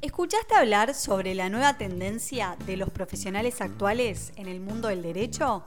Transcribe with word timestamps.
¿Escuchaste 0.00 0.54
hablar 0.54 0.94
sobre 0.94 1.34
la 1.34 1.48
nueva 1.48 1.76
tendencia 1.76 2.56
de 2.66 2.76
los 2.76 2.88
profesionales 2.88 3.60
actuales 3.60 4.32
en 4.36 4.46
el 4.46 4.60
mundo 4.60 4.86
del 4.86 5.02
derecho? 5.02 5.64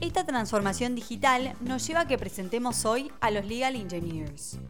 Esta 0.00 0.24
transformación 0.24 0.94
digital 0.94 1.56
nos 1.60 1.84
lleva 1.84 2.02
a 2.02 2.06
que 2.06 2.16
presentemos 2.16 2.84
hoy 2.84 3.10
a 3.20 3.32
los 3.32 3.44
Legal 3.44 3.74
Engineers. 3.74 4.60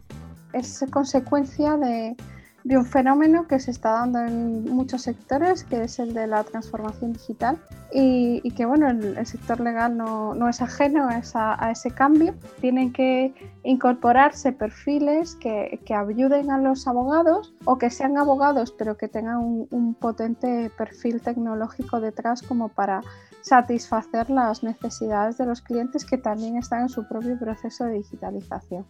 Es 0.51 0.83
consecuencia 0.89 1.77
de, 1.77 2.15
de 2.63 2.77
un 2.77 2.85
fenómeno 2.85 3.47
que 3.47 3.59
se 3.59 3.71
está 3.71 3.91
dando 3.91 4.19
en 4.19 4.63
muchos 4.73 5.01
sectores, 5.01 5.63
que 5.63 5.83
es 5.83 5.99
el 5.99 6.13
de 6.13 6.27
la 6.27 6.43
transformación 6.43 7.13
digital, 7.13 7.57
y, 7.91 8.41
que 8.51 8.65
bueno, 8.65 8.89
el, 8.89 9.25
sector 9.25 9.59
legal 9.59 9.95
no, 9.97 10.33
no 10.33 10.49
es 10.49 10.61
ajeno 10.61 11.09
a, 11.09 11.71
ese 11.71 11.91
cambio. 11.91 12.33
Tienen 12.59 12.91
que 12.91 13.33
incorporarse 13.63 14.51
perfiles 14.51 15.35
que, 15.35 15.79
que, 15.85 15.93
ayuden 15.93 16.49
a 16.49 16.57
los 16.57 16.87
abogados 16.87 17.53
o 17.65 17.77
que 17.77 17.89
sean 17.89 18.17
abogados, 18.17 18.73
pero 18.77 18.97
que 18.97 19.07
tengan 19.07 19.67
un 19.69 19.93
potente 19.99 20.71
perfil 20.75 21.21
tecnológico 21.21 21.99
detrás 21.99 22.41
como 22.41 22.69
para 22.69 23.01
satisfacer 23.41 24.29
las 24.29 24.63
necesidades 24.63 25.37
de 25.37 25.45
los 25.45 25.61
clientes 25.61 26.05
que 26.05 26.17
también 26.17 26.57
están 26.57 26.83
en 26.83 26.89
su 26.89 27.07
propio 27.07 27.37
proceso 27.37 27.85
de 27.85 27.95
digitalización. 27.95 28.85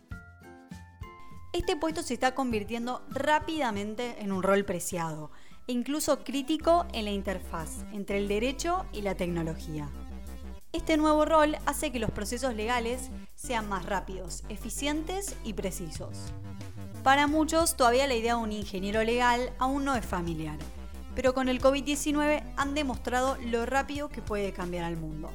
Este 1.53 1.75
puesto 1.75 2.01
se 2.01 2.15
está 2.15 2.33
convirtiendo 2.33 3.03
rápidamente 3.11 4.15
en 4.17 4.31
un 4.31 4.41
rol 4.41 4.65
preciado 4.65 5.29
e 5.67 5.73
incluso 5.73 6.23
crítico 6.23 6.87
en 6.93 7.05
la 7.05 7.11
interfaz 7.11 7.85
entre 7.93 8.17
el 8.17 8.27
derecho 8.27 8.87
y 8.91 9.03
la 9.03 9.13
tecnología. 9.13 9.87
Este 10.71 10.97
nuevo 10.97 11.25
rol 11.25 11.55
hace 11.67 11.91
que 11.91 11.99
los 11.99 12.09
procesos 12.09 12.55
legales 12.55 13.11
sean 13.35 13.69
más 13.69 13.85
rápidos, 13.85 14.43
eficientes 14.49 15.35
y 15.43 15.53
precisos. 15.53 16.33
Para 17.03 17.27
muchos 17.27 17.77
todavía 17.77 18.07
la 18.07 18.15
idea 18.15 18.35
de 18.35 18.41
un 18.41 18.51
ingeniero 18.51 19.03
legal 19.03 19.53
aún 19.59 19.85
no 19.85 19.93
es 19.95 20.03
familiar, 20.03 20.57
pero 21.13 21.35
con 21.35 21.49
el 21.49 21.61
COVID-19 21.61 22.41
han 22.57 22.73
demostrado 22.73 23.37
lo 23.45 23.67
rápido 23.67 24.09
que 24.09 24.23
puede 24.23 24.53
cambiar 24.53 24.85
al 24.85 24.97
mundo. 24.97 25.29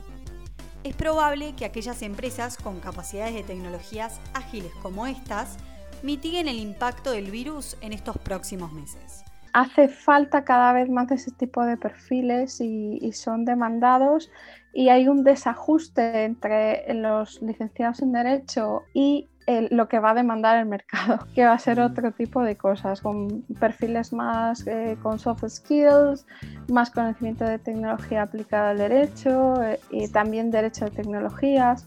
Es 0.82 0.96
probable 0.96 1.54
que 1.54 1.64
aquellas 1.64 2.02
empresas 2.02 2.56
con 2.56 2.80
capacidades 2.80 3.34
de 3.34 3.44
tecnologías 3.44 4.18
ágiles 4.34 4.72
como 4.82 5.06
estas 5.06 5.58
mitiguen 6.02 6.48
el 6.48 6.58
impacto 6.58 7.10
del 7.10 7.30
virus 7.30 7.76
en 7.80 7.92
estos 7.92 8.18
próximos 8.18 8.72
meses. 8.72 9.24
Hace 9.52 9.88
falta 9.88 10.44
cada 10.44 10.72
vez 10.72 10.88
más 10.88 11.08
de 11.08 11.16
ese 11.16 11.30
tipo 11.32 11.64
de 11.64 11.76
perfiles 11.76 12.60
y, 12.60 13.10
son 13.12 13.44
demandados 13.44 14.30
y 14.72 14.90
hay 14.90 15.08
un 15.08 15.24
desajuste 15.24 16.24
entre 16.24 16.92
los 16.94 17.40
licenciados 17.42 18.02
en 18.02 18.12
Derecho 18.12 18.82
y 18.92 19.28
lo 19.70 19.88
que 19.88 19.98
va 19.98 20.10
a 20.10 20.14
demandar 20.14 20.58
el 20.58 20.66
mercado, 20.66 21.26
que 21.34 21.44
va 21.44 21.52
a 21.52 21.58
ser 21.58 21.80
otro 21.80 22.12
tipo 22.12 22.42
de 22.42 22.56
cosas, 22.56 23.00
con 23.00 23.42
perfiles 23.58 24.12
más 24.12 24.66
eh, 24.66 24.98
con 25.02 25.18
soft 25.18 25.44
skills, 25.48 26.26
más 26.68 26.90
conocimiento 26.90 27.44
de 27.44 27.58
tecnología 27.58 28.22
aplicada 28.22 28.70
al 28.70 28.78
derecho 28.78 29.62
eh, 29.62 29.80
y 29.90 30.08
también 30.08 30.50
derecho 30.50 30.84
de 30.84 30.90
tecnologías. 30.90 31.86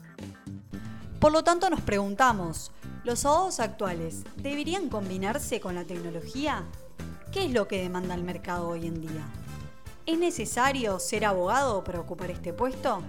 Por 1.20 1.32
lo 1.32 1.44
tanto, 1.44 1.70
nos 1.70 1.82
preguntamos, 1.82 2.72
¿Los 3.04 3.26
abogados 3.26 3.60
actuales 3.60 4.24
deberían 4.36 4.88
combinarse 4.88 5.60
con 5.60 5.74
la 5.74 5.86
tecnología? 5.86 6.64
¿Qué 7.32 7.46
es 7.46 7.52
lo 7.52 7.68
que 7.68 7.82
demanda 7.82 8.14
el 8.14 8.24
mercado 8.24 8.68
hoy 8.68 8.86
en 8.86 9.02
día? 9.02 9.28
¿Es 10.06 10.20
necesario 10.20 11.00
ser 11.00 11.26
abogado 11.26 11.84
para 11.84 12.00
ocupar 12.00 12.30
este 12.30 12.54
puesto? 12.54 13.02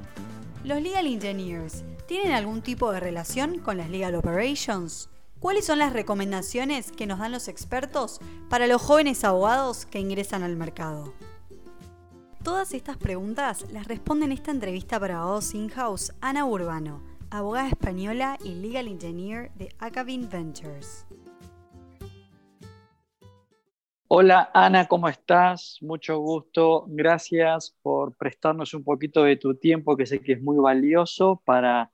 ¿Los 0.65 0.81
legal 0.81 1.07
engineers 1.07 1.85
tienen 2.07 2.33
algún 2.33 2.63
tipo 2.63 2.91
de 2.91 3.01
relación 3.01 3.59
con 3.59 3.77
las 3.77 3.91
legal 3.91 4.15
operations? 4.15 5.11
¿Cuáles 5.39 5.67
son 5.67 5.79
las 5.79 5.93
recomendaciones 5.93 6.91
que 6.91 7.07
nos 7.07 7.19
dan 7.19 7.33
los 7.33 7.49
expertos 7.49 8.19
para 8.49 8.67
los 8.67 8.81
jóvenes 8.81 9.25
abogados 9.25 9.85
que 9.85 9.99
ingresan 10.01 10.43
al 10.43 10.57
mercado? 10.57 11.13
Todas 12.43 12.73
estas 12.73 12.97
preguntas 12.97 13.67
las 13.71 13.89
responde 13.89 14.25
en 14.25 14.33
esta 14.33 14.53
entrevista 14.53 14.99
para 14.99 15.19
abogados 15.19 15.53
in-house 15.53 16.15
Ana 16.23 16.47
Urbano, 16.47 17.03
abogada 17.33 17.69
española 17.69 18.37
y 18.45 18.55
legal 18.55 18.87
engineer 18.89 19.51
de 19.55 19.71
Acavin 19.79 20.29
Ventures. 20.29 21.07
Hola 24.09 24.51
Ana, 24.53 24.87
¿cómo 24.87 25.09
estás? 25.09 25.79
Mucho 25.81 26.19
gusto. 26.19 26.85
Gracias 26.89 27.75
por 27.81 28.15
prestarnos 28.17 28.75
un 28.75 28.85
poquito 28.85 29.25
de 29.25 29.37
tu 29.37 29.55
tiempo, 29.55 29.97
que 29.97 30.05
sé 30.05 30.21
que 30.21 30.33
es 30.33 30.43
muy 30.43 30.59
valioso 30.59 31.41
para 31.47 31.91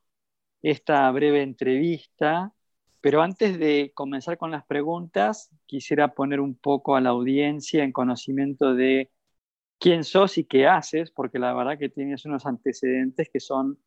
esta 0.61 1.09
breve 1.13 1.43
entrevista. 1.43 2.53
Pero 3.01 3.23
antes 3.23 3.61
de 3.61 3.93
comenzar 3.95 4.39
con 4.39 4.51
las 4.51 4.67
preguntas, 4.67 5.51
quisiera 5.67 6.15
poner 6.15 6.41
un 6.41 6.57
poco 6.57 6.97
a 6.97 7.01
la 7.01 7.11
audiencia 7.11 7.85
en 7.85 7.93
conocimiento 7.93 8.75
de 8.75 9.13
quién 9.79 10.03
sos 10.03 10.37
y 10.37 10.45
qué 10.45 10.67
haces, 10.67 11.13
porque 11.13 11.39
la 11.39 11.55
verdad 11.55 11.79
que 11.79 11.89
tienes 11.89 12.25
unos 12.25 12.45
antecedentes 12.45 13.31
que 13.33 13.39
son 13.39 13.79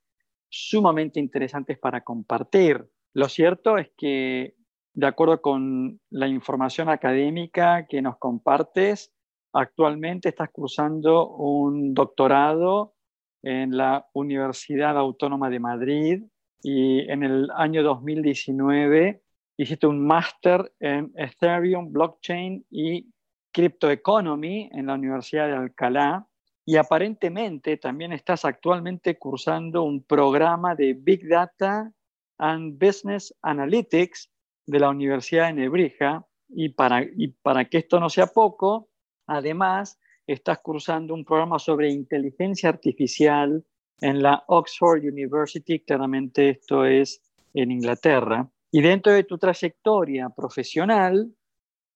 sumamente 0.52 1.20
interesantes 1.20 1.80
para 1.80 2.02
compartir. 2.02 2.86
Lo 3.14 3.28
cierto 3.30 3.78
es 3.78 3.90
que, 3.98 4.56
de 4.94 5.08
acuerdo 5.08 5.42
con 5.42 6.00
la 6.10 6.28
información 6.28 6.90
académica 6.90 7.88
que 7.88 8.02
nos 8.02 8.18
compartes, 8.18 9.14
actualmente 9.54 10.30
estás 10.30 10.50
cursando 10.52 11.30
un 11.30 11.94
doctorado 11.94 12.94
en 13.42 13.76
la 13.76 14.06
Universidad 14.14 14.98
Autónoma 14.98 15.50
de 15.50 15.60
Madrid 15.60 16.24
y 16.62 17.00
en 17.10 17.24
el 17.24 17.50
año 17.56 17.82
2019 17.82 19.22
hiciste 19.58 19.88
un 19.88 20.06
máster 20.06 20.72
en 20.80 21.12
Ethereum, 21.16 21.92
Blockchain 21.92 22.66
y 22.70 23.08
Cryptoeconomy 23.52 24.70
en 24.74 24.86
la 24.86 24.94
Universidad 24.94 25.48
de 25.48 25.56
Alcalá 25.56 26.28
y 26.66 26.76
aparentemente 26.78 27.78
también 27.78 28.14
estás 28.14 28.46
actualmente 28.46 29.18
cursando 29.18 29.84
un 29.84 30.04
programa 30.04 30.76
de 30.76 30.94
Big 30.94 31.28
Data 31.28 31.92
and 32.38 32.78
Business 32.84 33.34
Analytics 33.42 34.30
de 34.68 34.80
la 34.80 34.90
Universidad 34.90 35.48
de 35.48 35.54
Nebrija. 35.54 36.26
Y 36.50 36.70
para, 36.70 37.04
y 37.04 37.30
para 37.42 37.66
que 37.66 37.80
esto 37.80 38.00
no 38.00 38.10
sea 38.10 38.28
poco, 38.28 38.90
además 39.26 40.00
estás 40.28 40.60
cursando 40.60 41.14
un 41.14 41.26
programa 41.26 41.60
sobre 41.60 41.90
inteligencia 41.90 42.70
artificial 42.70 43.66
en 44.02 44.22
la 44.22 44.44
Oxford 44.48 45.04
University, 45.04 45.80
claramente 45.80 46.50
esto 46.50 46.86
es 46.86 47.22
en 47.54 47.72
Inglaterra. 47.72 48.50
Y 48.72 48.82
dentro 48.82 49.14
de 49.14 49.24
tu 49.24 49.38
trayectoria 49.38 50.30
profesional, 50.30 51.34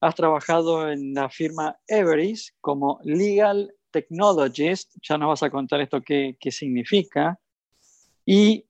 has 0.02 0.16
trabajado 0.16 0.92
en 0.92 1.14
la 1.14 1.30
firma 1.30 1.80
Everest 1.88 2.56
como 2.62 3.00
Legal 3.04 3.74
Technologist, 3.96 4.94
ya 5.02 5.18
nos 5.18 5.30
vas 5.30 5.44
a 5.44 5.50
contar 5.50 5.80
esto 5.80 6.02
qué, 6.02 6.36
significa. 6.52 7.40
Y 8.26 8.66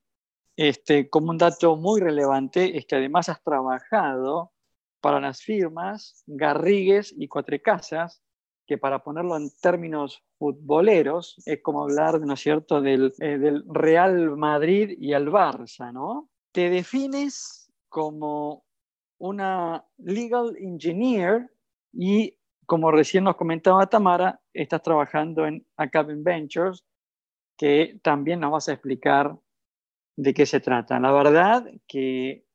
este, 0.56 1.10
como 1.10 1.32
un 1.32 1.40
dato 1.40 1.76
muy 1.76 2.00
relevante 2.00 2.78
es 2.78 2.86
que 2.86 2.98
además 2.98 3.28
has 3.30 3.42
trabajado 3.42 4.52
para 5.02 5.20
las 5.20 5.42
firmas 5.42 6.24
Garrigues 6.28 7.12
y 7.18 7.28
Cuatrecasas, 7.28 8.22
que 8.68 8.78
para 8.78 9.04
ponerlo 9.04 9.36
en 9.36 9.50
términos 9.60 10.24
futboleros 10.38 11.42
es 11.48 11.60
como 11.64 11.82
hablar, 11.82 12.22
¿no 12.22 12.36
es 12.36 12.40
cierto?, 12.40 12.80
del, 12.80 13.12
eh, 13.20 13.40
del 13.40 13.64
Real 13.68 14.38
Madrid 14.38 14.96
y 15.00 15.14
el 15.14 15.30
Barça, 15.30 15.92
¿no? 15.92 16.30
Te 16.52 16.70
defines 16.70 17.72
como 17.90 18.64
una 19.18 19.84
legal 19.98 20.56
engineer 20.60 21.50
y 21.94 22.38
como 22.66 22.92
recién 22.92 23.24
nos 23.24 23.36
comentaba 23.36 23.88
Tamara, 23.88 24.42
estás 24.54 24.82
trabajando 24.82 25.46
en 25.46 25.66
Academy 25.78 26.22
Ventures, 26.22 26.84
que 27.58 28.00
también 28.02 28.40
nos 28.40 28.52
vas 28.52 28.70
a 28.70 28.74
explicar 28.74 29.38
de 30.18 30.34
qué 30.34 30.46
se 30.46 30.60
trata. 30.60 31.00
La 31.00 31.12
verdad 31.12 31.66
que 31.88 32.46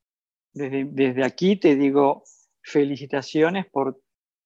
desde, 0.52 0.84
desde 0.84 1.24
aquí 1.24 1.56
te 1.56 1.76
digo 1.76 2.24
felicitaciones 2.62 3.66
por 3.66 4.00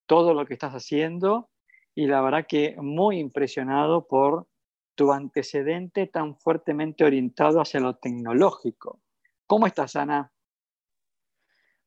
todo 0.06 0.34
lo 0.34 0.46
que 0.46 0.54
estás 0.54 0.72
haciendo 0.72 1.50
y 1.94 2.06
la 2.06 2.20
verdad 2.20 2.46
que 2.48 2.76
muy 2.78 3.18
impresionado 3.18 4.06
por 4.06 4.46
tu 4.94 5.12
antecedente 5.12 6.06
tan 6.06 6.36
fuertemente 6.36 7.04
orientado 7.04 7.60
hacia 7.60 7.80
lo 7.80 7.96
tecnológico. 7.96 9.00
¿Cómo 9.46 9.66
estás, 9.66 9.96
Ana? 9.96 10.33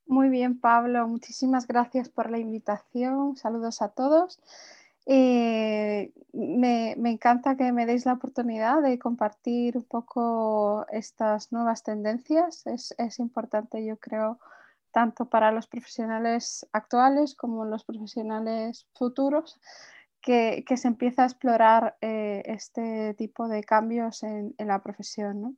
Muy 0.07 0.29
bien, 0.29 0.59
Pablo. 0.59 1.05
Muchísimas 1.07 1.67
gracias 1.67 2.07
por 2.07 2.31
la 2.31 2.39
invitación. 2.39 3.35
Saludos 3.35 3.81
a 3.81 3.89
todos. 3.89 4.39
Eh, 5.05 6.11
me, 6.33 6.91
encanta 7.09 7.55
que 7.57 7.71
me 7.73 7.85
deis 7.85 8.05
la 8.05 8.13
oportunidad 8.13 8.81
de 8.81 8.99
compartir 8.99 9.77
un 9.77 9.83
poco 9.83 10.85
estas 10.91 11.51
nuevas 11.51 11.83
tendencias. 11.83 12.65
Es, 12.67 13.19
importante, 13.19 13.85
yo 13.85 13.97
creo, 13.97 14.39
tanto 14.91 15.25
para 15.25 15.51
los 15.51 15.67
profesionales 15.67 16.65
actuales 16.71 17.35
como 17.35 17.65
los 17.65 17.83
profesionales 17.83 18.87
futuros, 18.93 19.59
que, 20.21 20.63
se 20.75 20.87
empieza 20.87 21.23
a 21.23 21.25
explorar 21.25 21.97
eh, 22.01 22.43
este 22.45 23.13
tipo 23.13 23.47
de 23.47 23.63
cambios 23.63 24.23
en, 24.23 24.55
la 24.57 24.81
profesión. 24.81 25.57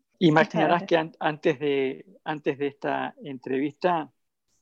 que 0.84 1.12
antes 1.20 1.60
de, 1.60 2.06
antes 2.24 2.58
de 2.58 2.68
esta 2.68 3.16
entrevista 3.24 4.12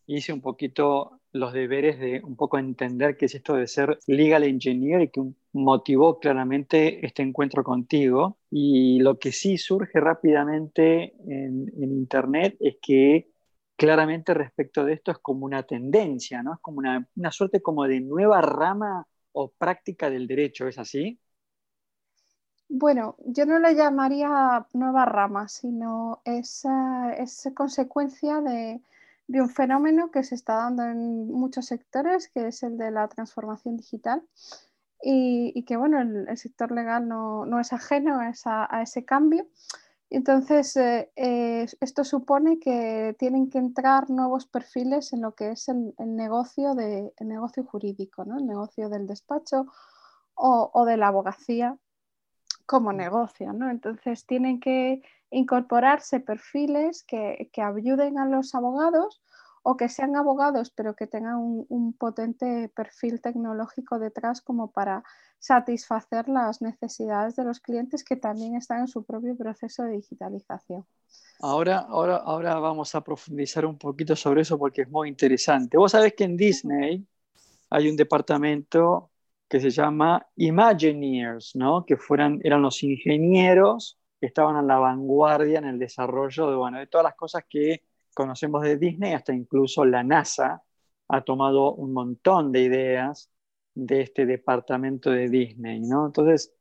hice 0.08 0.34
un 0.34 0.42
poquito 0.42 1.20
los 1.34 1.54
deberes 1.54 2.00
de 2.00 2.22
un 2.24 2.36
poco 2.36 2.58
entender 2.58 3.18
qué 3.18 3.26
es 3.26 3.36
esto 3.36 3.56
de 3.56 3.68
ser 3.68 4.00
legal 4.08 4.44
engineer 4.44 5.02
y 5.02 5.10
que 5.10 5.22
motivó 5.54 6.20
claramente 6.20 7.06
este 7.06 7.22
encuentro 7.22 7.64
contigo. 7.64 8.38
Y 8.50 9.00
lo 9.02 9.20
que 9.20 9.32
sí 9.32 9.58
surge 9.58 10.00
rápidamente 10.00 11.14
en, 11.28 11.68
Internet 11.78 12.56
es 12.60 12.78
que 12.82 13.30
claramente 13.76 14.34
respecto 14.34 14.86
de 14.86 14.94
esto 14.94 15.12
es 15.12 15.18
como 15.20 15.46
una 15.46 15.64
tendencia, 15.64 16.42
¿no? 16.42 16.54
Es 16.54 16.60
como 16.62 16.80
una, 16.80 17.08
una 17.16 17.32
suerte 17.32 17.62
como 17.62 17.86
de 17.86 18.00
nueva 18.00 18.42
rama 18.42 19.06
o 19.34 19.52
práctica 19.52 20.10
del 20.10 20.26
derecho, 20.26 20.68
¿es 20.68 20.80
así? 20.80 21.20
Bueno, 22.70 23.16
yo 23.26 23.46
no 23.46 23.60
le 23.60 23.76
llamaría 23.76 24.66
nueva 24.74 25.06
rama, 25.06 25.48
sino 25.48 26.22
es, 26.26 26.66
es 27.18 27.50
consecuencia 27.56 28.42
de, 28.42 28.82
un 29.28 29.50
fenómeno 29.50 30.12
que 30.12 30.24
se 30.24 30.36
está 30.36 30.56
dando 30.56 30.84
en 30.84 31.28
muchos 31.32 31.66
sectores, 31.66 32.30
que 32.30 32.48
es 32.48 32.64
el 32.64 32.78
de 32.78 32.92
la 32.92 33.08
transformación 33.08 33.78
digital. 33.78 34.24
Y, 35.02 35.64
que 35.66 35.78
bueno, 35.78 36.02
el, 36.02 36.38
sector 36.38 36.72
legal 36.72 37.08
no, 37.08 37.60
es 37.60 37.72
ajeno 37.72 38.20
a, 38.20 38.82
ese 38.82 39.06
cambio. 39.06 39.48
Entonces, 40.10 40.76
eh, 40.78 41.12
eh, 41.16 41.68
esto 41.82 42.04
supone 42.04 42.60
que 42.60 43.16
tienen 43.20 43.50
que 43.50 43.58
entrar 43.58 44.10
nuevos 44.10 44.48
perfiles 44.48 45.14
en 45.14 45.22
lo 45.22 45.36
que 45.36 45.52
es 45.52 45.68
el, 45.68 45.94
negocio, 46.00 46.74
de, 46.74 47.14
negocio 47.20 47.64
jurídico, 47.64 48.26
¿no? 48.26 48.38
el 48.38 48.48
negocio 48.48 48.90
del 48.90 49.06
despacho 49.06 49.68
o, 50.34 50.72
o 50.74 50.86
de 50.86 50.98
la 50.98 51.10
abogacía 51.10 51.78
como 52.68 52.94
negocio, 52.94 53.54
¿no? 53.54 53.72
Entonces 53.72 54.28
tienen 54.28 54.60
que 54.60 55.02
incorporarse 55.32 56.20
perfiles 56.20 57.04
que, 57.04 57.50
ayuden 57.56 58.20
a 58.20 58.28
los 58.28 58.54
abogados 58.54 59.22
o 59.64 59.76
que 59.76 59.90
sean 59.90 60.16
abogados 60.16 60.72
pero 60.72 60.96
que 60.96 61.08
tengan 61.08 61.38
un, 61.38 61.94
potente 61.94 62.70
perfil 62.76 63.20
tecnológico 63.22 64.00
detrás 64.00 64.42
como 64.42 64.72
para 64.72 65.04
satisfacer 65.40 66.30
las 66.30 66.62
necesidades 66.62 67.36
de 67.36 67.44
los 67.46 67.60
clientes 67.60 68.04
que 68.04 68.16
también 68.16 68.56
están 68.56 68.82
en 68.82 68.88
su 68.88 69.04
propio 69.04 69.36
proceso 69.36 69.84
de 69.84 69.92
digitalización. 69.92 70.86
Ahora, 71.40 71.80
ahora, 71.80 72.18
ahora 72.18 72.60
vamos 72.60 72.96
a 72.96 73.02
profundizar 73.02 73.66
un 73.66 73.78
poquito 73.78 74.16
sobre 74.16 74.42
eso 74.42 74.58
porque 74.58 74.82
es 74.82 74.90
muy 74.90 75.10
interesante. 75.10 75.78
Vos 75.78 75.92
sabés 75.92 76.14
que 76.16 76.26
en 76.26 76.36
Disney 76.36 77.08
hay 77.70 77.90
un 77.90 77.96
departamento 77.96 79.12
que 79.48 79.60
se 79.60 79.70
llama 79.70 80.28
Imagineers, 80.36 81.56
¿no? 81.56 81.86
que 81.86 81.98
fueran, 81.98 82.40
eran 82.44 82.62
los 82.62 82.84
ingenieros 82.84 83.98
que 84.20 84.28
estaban 84.28 84.56
a 84.56 84.62
la 84.62 84.78
vanguardia 84.80 85.60
en 85.60 85.66
el 85.66 85.80
desarrollo 85.80 86.72
de, 86.72 86.88
todas 86.88 87.06
las 87.06 87.16
cosas 87.16 87.44
que 87.50 87.84
conocemos 88.14 88.64
de 88.64 88.78
Disney, 88.78 89.14
hasta 89.14 89.34
incluso 89.34 89.86
la 89.86 90.04
NASA 90.04 90.64
ha 91.08 91.24
tomado 91.24 91.74
un 91.76 91.94
montón 91.94 92.52
de 92.52 92.62
ideas 92.64 93.32
de 93.76 94.02
este 94.02 94.26
departamento 94.26 95.12
de 95.12 95.30
Disney. 95.30 95.82
¿no? 95.82 96.08
Entonces, 96.08 96.54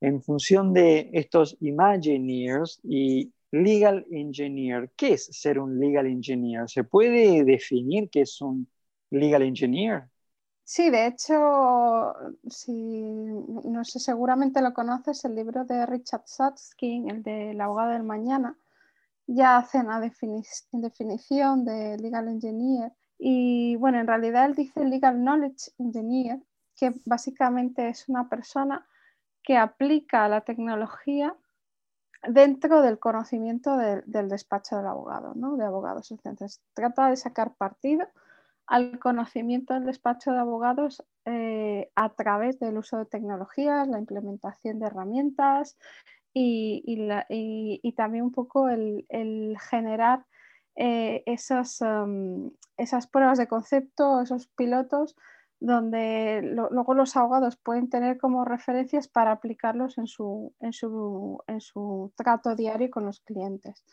en 0.00 0.22
función 0.22 0.72
de 0.74 1.10
estos 1.12 1.56
Imagineers 1.60 2.80
y 2.82 3.32
Legal 3.52 4.04
Engineer, 4.10 4.90
¿qué 4.96 5.14
es 5.14 5.26
ser 5.26 5.58
un 5.60 5.78
Legal 5.78 6.06
Engineer? 6.06 6.68
¿Se 6.68 6.84
puede 6.84 7.44
definir 7.44 8.10
qué 8.10 8.22
es 8.22 8.40
un 8.40 8.68
Legal 9.10 9.42
Engineer? 9.42 10.08
Sí, 10.66 10.88
de 10.90 11.06
hecho, 11.06 12.14
si, 12.48 13.02
no 13.02 13.84
sé, 13.84 14.00
seguramente 14.00 14.62
lo 14.62 14.72
conoces, 14.72 15.24
el 15.26 15.34
libro 15.34 15.64
de 15.64 15.84
Richard 15.84 16.22
Satskin, 16.24 17.10
el 17.10 17.22
de 17.22 17.50
El 17.50 17.60
abogado 17.60 17.90
del 17.92 18.02
mañana, 18.02 18.56
ya 19.26 19.58
hace 19.58 19.78
una 19.78 20.00
definición 20.00 21.64
de 21.64 21.98
legal 21.98 22.28
engineer. 22.28 22.92
Y 23.18 23.76
bueno, 23.76 24.00
en 24.00 24.06
realidad 24.06 24.46
él 24.46 24.54
dice 24.54 24.84
legal 24.84 25.16
knowledge 25.22 25.70
engineer, 25.78 26.40
que 26.76 26.94
básicamente 27.04 27.88
es 27.88 28.08
una 28.08 28.28
persona 28.30 28.86
que 29.42 29.58
aplica 29.58 30.28
la 30.28 30.42
tecnología 30.42 31.36
dentro 32.26 32.80
del 32.80 32.98
conocimiento 32.98 33.76
del 33.76 34.28
despacho 34.28 34.78
del 34.78 34.86
abogado, 34.86 35.34
¿no? 35.34 35.56
de 35.56 35.64
abogados. 35.66 36.10
Entonces, 36.10 36.62
trata 36.72 37.10
de 37.10 37.16
sacar 37.16 37.54
partido 37.54 38.08
al 38.66 38.98
conocimiento 38.98 39.74
del 39.74 39.84
despacho 39.84 40.32
de 40.32 40.38
abogados 40.38 41.04
eh, 41.24 41.90
a 41.94 42.14
través 42.14 42.58
del 42.58 42.78
uso 42.78 42.98
de 42.98 43.06
tecnologías, 43.06 43.88
la 43.88 43.98
implementación 43.98 44.78
de 44.78 44.86
herramientas 44.86 45.76
y, 46.32 47.92
también 47.96 48.24
un 48.24 48.32
poco 48.32 48.68
el, 48.68 49.06
generar 49.70 50.24
eh, 50.76 51.22
esas, 51.26 51.80
um, 51.80 52.50
esas 52.76 53.06
pruebas 53.06 53.38
de 53.38 53.46
concepto, 53.46 54.20
esos 54.20 54.48
pilotos 54.48 55.14
donde 55.60 56.40
luego 56.42 56.92
los 56.92 57.16
abogados 57.16 57.56
pueden 57.56 57.88
tener 57.88 58.18
como 58.18 58.44
referencias 58.44 59.08
para 59.08 59.32
aplicarlos 59.32 59.96
en 59.96 60.06
su, 60.06 60.52
en 60.60 60.74
su, 60.74 61.42
en 61.46 61.60
su 61.60 62.12
trato 62.16 62.54
diario 62.54 62.90
con 62.90 63.06
los 63.06 63.20
clientes. 63.20 63.84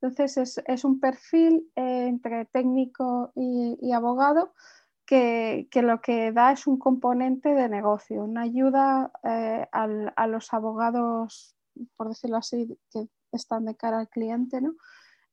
Entonces 0.00 0.62
es, 0.64 0.84
un 0.84 1.00
perfil 1.00 1.70
eh, 1.74 2.06
entre 2.06 2.44
técnico 2.46 3.32
y, 3.34 3.92
abogado 3.92 4.54
que, 5.04 5.68
lo 5.74 6.00
que 6.00 6.30
da 6.30 6.52
es 6.52 6.66
un 6.66 6.78
componente 6.78 7.54
de 7.54 7.68
negocio, 7.68 8.22
una 8.22 8.42
ayuda 8.42 9.10
eh, 9.24 9.66
a 9.72 10.26
los 10.26 10.52
abogados, 10.54 11.56
por 11.96 12.08
decirlo 12.08 12.36
así, 12.36 12.78
que 12.92 13.08
están 13.32 13.64
de 13.64 13.74
cara 13.74 13.98
al 13.98 14.08
cliente, 14.08 14.60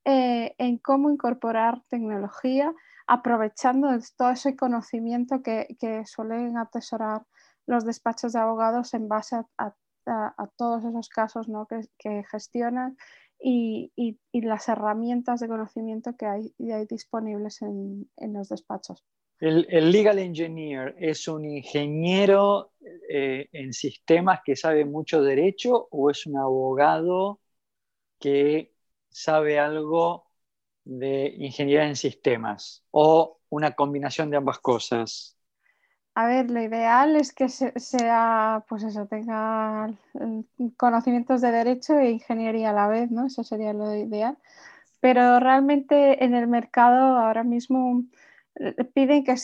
eh, 0.06 0.56
en 0.57 0.77
cómo 0.79 1.12
incorporar 1.12 1.83
tecnología, 1.89 2.73
aprovechando 3.06 3.89
todo 4.17 4.31
ese 4.31 4.56
conocimiento 4.56 5.44
que, 5.44 6.03
suelen 6.07 6.57
atesorar 6.57 7.23
los 7.67 7.85
despachos 7.85 8.33
de 8.33 8.39
abogados 8.39 8.95
en 8.95 9.07
base 9.07 9.35
a, 9.57 9.73
todos 10.57 10.85
esos 10.85 11.09
casos 11.09 11.47
que, 11.67 11.81
que 11.97 12.23
gestionan 12.29 12.95
y, 13.47 14.19
las 14.33 14.68
herramientas 14.69 15.39
de 15.39 15.47
conocimiento 15.47 16.15
que 16.18 16.25
hay, 16.25 16.53
disponibles 16.89 17.62
en, 17.62 18.09
los 18.33 18.50
despachos. 18.50 19.03
El, 19.39 19.92
legal 19.92 20.18
engineer 20.18 20.95
es 20.97 21.27
un 21.27 21.45
ingeniero 21.45 22.74
eh, 23.09 23.47
en 23.51 23.74
sistemas 23.74 24.39
que 24.44 24.56
sabe 24.56 24.86
mucho 24.86 25.21
derecho 25.21 25.88
o 25.92 26.09
es 26.09 26.25
un 26.25 26.38
abogado 26.38 27.39
que 28.19 28.74
sabe 29.09 29.59
algo 29.59 30.25
de 30.83 31.33
ingeniería 31.38 31.88
en 31.88 31.95
sistemas 31.95 32.83
o 32.91 33.41
una 33.50 33.75
combinación 33.75 34.30
de 34.30 34.38
ambas 34.38 34.59
cosas. 34.59 35.34
A 36.17 36.27
ver, 36.27 36.50
lo 36.50 36.62
ideal 36.62 37.17
es 37.17 37.33
que 37.33 37.50
sea, 37.50 38.63
pues 38.69 38.83
eso, 38.83 39.06
tenga 39.06 39.89
conocimientos 40.77 41.41
de 41.41 41.51
derecho 41.51 42.00
e 42.00 42.12
ingeniería 42.12 42.69
a 42.69 42.74
la 42.74 42.88
vez, 42.88 43.12
¿no? 43.12 43.25
Eso 43.27 43.43
sería 43.43 43.74
lo 43.74 43.93
ideal. 43.93 44.38
Pero 45.01 45.39
realmente 45.41 46.24
en 46.24 46.34
el 46.34 46.48
mercado 46.48 47.17
ahora 47.17 47.43
mismo 47.43 48.03
eh, 48.55 48.86
piden 48.93 49.25
que 49.25 49.36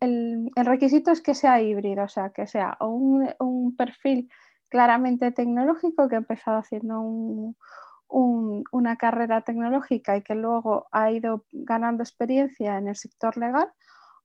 el, 0.00 0.50
requisito 0.56 1.10
es 1.10 1.22
que 1.22 1.34
sea 1.34 1.62
híbrido, 1.62 2.04
o 2.04 2.08
sea, 2.08 2.30
que 2.30 2.46
sea 2.46 2.76
un, 2.80 3.74
perfil 3.76 4.30
claramente 4.68 5.32
tecnológico 5.32 6.08
que 6.08 6.16
ha 6.16 6.18
empezado 6.18 6.58
haciendo 6.58 7.00
una 8.10 8.96
carrera 8.96 9.40
tecnológica 9.40 10.16
y 10.18 10.22
que 10.22 10.34
luego 10.34 10.86
ha 10.92 11.10
ido 11.10 11.46
ganando 11.52 12.02
experiencia 12.02 12.76
en 12.78 12.88
el 12.88 12.96
sector 12.96 13.36
legal 13.38 13.72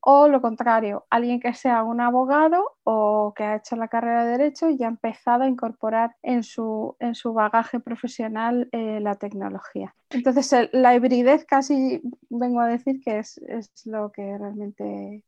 o 0.02 0.28
lo 0.28 0.42
contrario, 0.42 1.06
alguien 1.10 1.40
que 1.40 1.54
sea 1.54 1.84
un 1.84 2.00
abogado 2.00 2.78
o 2.84 3.34
que 3.36 3.44
ha 3.44 3.56
hecho 3.58 3.76
la 3.76 3.90
carrera 3.90 4.26
de 4.26 4.38
derecho 4.38 4.70
y 4.70 4.82
ha 4.84 4.88
empezado 4.88 5.44
a 5.44 5.48
incorporar 5.48 6.16
en 6.22 6.44
su, 6.44 6.96
en 7.00 7.16
su 7.16 7.34
bagaje 7.34 7.80
profesional 7.80 8.70
eh, 8.72 9.00
la 9.02 9.16
tecnología. 9.16 9.94
Entonces, 10.10 10.70
la 10.72 10.96
hibridez 10.96 11.46
casi 11.46 12.02
vengo 12.30 12.62
a 12.62 12.68
decir 12.68 13.02
que 13.04 13.20
es, 13.20 13.42
lo 13.86 14.12
que 14.12 14.38
realmente 14.38 15.24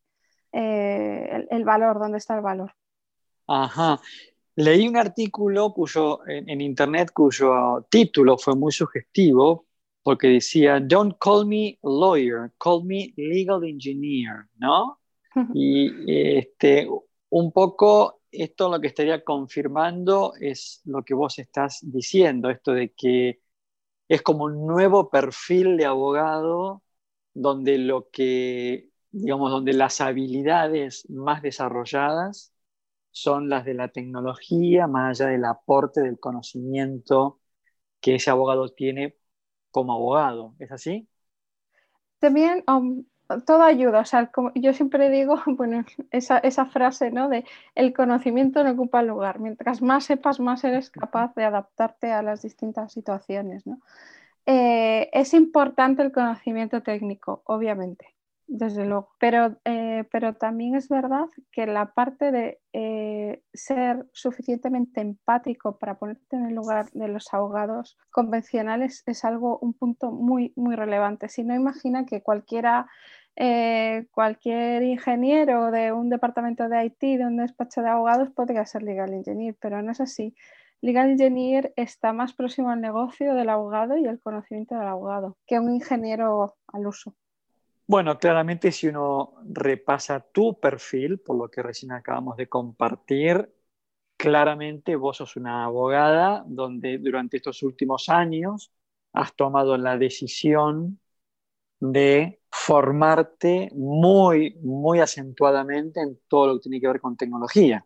eh, 0.54 1.48
el, 1.50 1.66
valor, 1.66 2.00
dónde 2.00 2.18
está 2.18 2.36
el 2.36 2.42
valor. 2.42 2.74
Ajá. 3.48 4.00
Leí 4.56 4.88
un 4.88 4.98
artículo 4.98 5.74
cuyo, 5.74 6.20
en 6.28 6.62
internet 6.62 7.12
cuyo 7.14 7.86
título 7.90 8.38
fue 8.38 8.56
muy 8.56 8.72
sugestivo 8.72 9.66
porque 10.04 10.28
decía, 10.28 10.80
don't 10.80 11.16
call 11.20 11.46
me 11.46 11.78
lawyer, 11.84 12.52
call 12.58 12.84
me 12.86 13.14
legal 13.18 13.64
engineer, 13.64 14.48
¿no? 14.58 15.00
Y 15.54 16.38
este, 16.38 16.88
un 17.30 17.52
poco 17.52 18.22
esto 18.32 18.70
lo 18.70 18.80
que 18.80 18.88
estaría 18.88 19.24
confirmando 19.24 20.34
es 20.40 20.82
lo 20.86 21.04
que 21.04 21.14
vos 21.14 21.40
estás 21.40 21.80
diciendo, 21.82 22.50
esto 22.50 22.74
de 22.74 22.94
que 22.94 23.42
es 24.08 24.22
como 24.22 24.46
un 24.46 24.68
nuevo 24.68 25.10
perfil 25.10 25.78
de 25.78 25.86
abogado 25.86 26.84
donde 27.34 27.78
lo 27.78 28.10
que, 28.12 28.90
digamos, 29.12 29.52
donde 29.52 29.74
las 29.74 30.02
habilidades 30.02 31.10
más 31.10 31.42
desarrolladas 31.42 32.54
son 33.12 33.50
las 33.50 33.66
de 33.66 33.74
la 33.76 33.90
tecnología, 33.90 34.88
más 34.88 35.22
allá 35.22 35.32
del 35.32 35.46
aporte 35.46 36.02
del 36.02 36.20
conocimiento 36.20 37.40
que 38.02 38.16
ese 38.16 38.32
abogado 38.32 38.70
tiene 38.70 39.18
como 39.72 39.94
abogado, 39.94 40.54
¿es 40.60 40.72
así? 40.72 41.08
También, 42.20 42.64
um, 42.68 43.04
todo 43.46 43.64
ayuda. 43.64 44.02
O 44.02 44.06
sea, 44.06 44.28
como 44.28 44.52
yo 44.56 44.74
siempre 44.74 45.10
digo, 45.10 45.36
bueno, 45.46 45.86
esa, 46.12 46.38
esa, 46.40 46.66
frase, 46.66 47.12
¿no? 47.12 47.30
De 47.30 47.46
el 47.76 47.94
conocimiento 47.94 48.64
no 48.64 48.72
ocupa 48.72 49.02
lugar. 49.02 49.40
Mientras 49.40 49.82
más 49.82 50.06
sepas, 50.06 50.40
más 50.40 50.64
eres 50.64 50.90
capaz 50.90 51.34
de 51.36 51.46
adaptarte 51.46 52.12
a 52.12 52.22
las 52.22 52.42
distintas 52.42 52.94
situaciones, 52.94 53.66
¿no? 53.66 53.80
Eh, 54.46 55.10
es 55.14 55.34
importante 55.34 56.02
el 56.02 56.12
conocimiento 56.12 56.82
técnico, 56.82 57.44
obviamente, 57.46 58.16
desde 58.52 58.86
luego, 58.86 59.10
pero, 59.18 59.58
eh, 59.64 60.04
pero 60.12 60.34
también 60.34 60.76
es 60.76 60.90
verdad 60.90 61.28
que 61.54 61.66
la 61.66 61.94
parte 61.94 62.32
de 62.34 62.60
eh, 62.74 63.42
ser 63.54 64.06
suficientemente 64.12 65.00
empático 65.00 65.78
para 65.80 65.98
ponerte 65.98 66.36
en 66.36 66.48
el 66.48 66.56
lugar 66.56 66.92
de 66.92 67.08
los 67.08 67.34
abogados 67.34 67.98
convencionales 68.12 69.04
es 69.06 69.24
algo, 69.24 69.58
un 69.60 69.74
punto 69.74 70.12
muy, 70.12 70.52
muy 70.58 70.76
relevante. 70.76 71.30
Si 71.30 71.44
no, 71.46 71.56
imagina 71.56 72.06
que 72.06 72.22
cualquiera 72.22 72.88
cualquier 74.12 74.84
ingeniero 74.84 75.72
de 75.72 75.94
un 75.94 76.10
departamento 76.10 76.68
de 76.68 76.86
IT, 76.86 77.00
de 77.00 77.26
un 77.26 77.38
despacho 77.38 77.82
de 77.82 77.90
abogados, 77.90 78.30
podría 78.32 78.66
ser 78.66 78.84
legal 78.84 79.14
engineer, 79.14 79.56
pero 79.60 79.82
no 79.82 79.94
es 79.94 80.02
así. 80.02 80.36
Legal 80.82 81.12
engineer 81.12 81.74
está 81.78 82.12
más 82.12 82.34
próximo 82.34 82.70
al 82.70 82.82
negocio 82.82 83.34
del 83.34 83.50
abogado 83.50 83.98
y 83.98 84.06
al 84.06 84.20
conocimiento 84.20 84.76
del 84.76 84.88
abogado 84.88 85.38
que 85.48 85.60
un 85.60 85.74
ingeniero 85.74 86.56
al 86.68 86.86
uso. 86.86 87.16
Bueno, 87.92 88.18
claramente 88.18 88.72
si 88.72 88.88
uno 88.88 89.34
repasa 89.46 90.22
tu 90.22 90.58
perfil, 90.60 91.20
por 91.20 91.36
lo 91.38 91.50
que 91.50 91.62
recién 91.62 91.92
acabamos 91.92 92.38
de 92.38 92.48
compartir, 92.48 93.54
claramente 94.18 94.96
vos 94.96 95.18
sos 95.18 95.36
una 95.38 95.66
abogada 95.66 96.44
donde 96.48 96.98
durante 97.00 97.38
estos 97.38 97.64
últimos 97.64 98.10
años 98.10 98.72
has 99.14 99.36
tomado 99.36 99.78
la 99.78 99.98
decisión 99.98 101.00
de 101.80 102.42
formarte 102.52 103.72
muy, 103.76 104.56
muy 104.64 105.00
acentuadamente 105.02 106.02
en 106.02 106.20
todo 106.30 106.48
lo 106.48 106.54
que 106.56 106.62
tiene 106.64 106.82
que 106.82 106.88
ver 106.90 107.02
con 107.02 107.18
tecnología. 107.18 107.86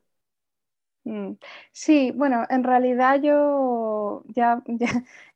Mm, 1.03 1.33
sí, 1.71 2.11
bueno, 2.15 2.45
en 2.49 2.63
realidad 2.63 3.21
yo 3.21 3.94
ya, 4.35 4.61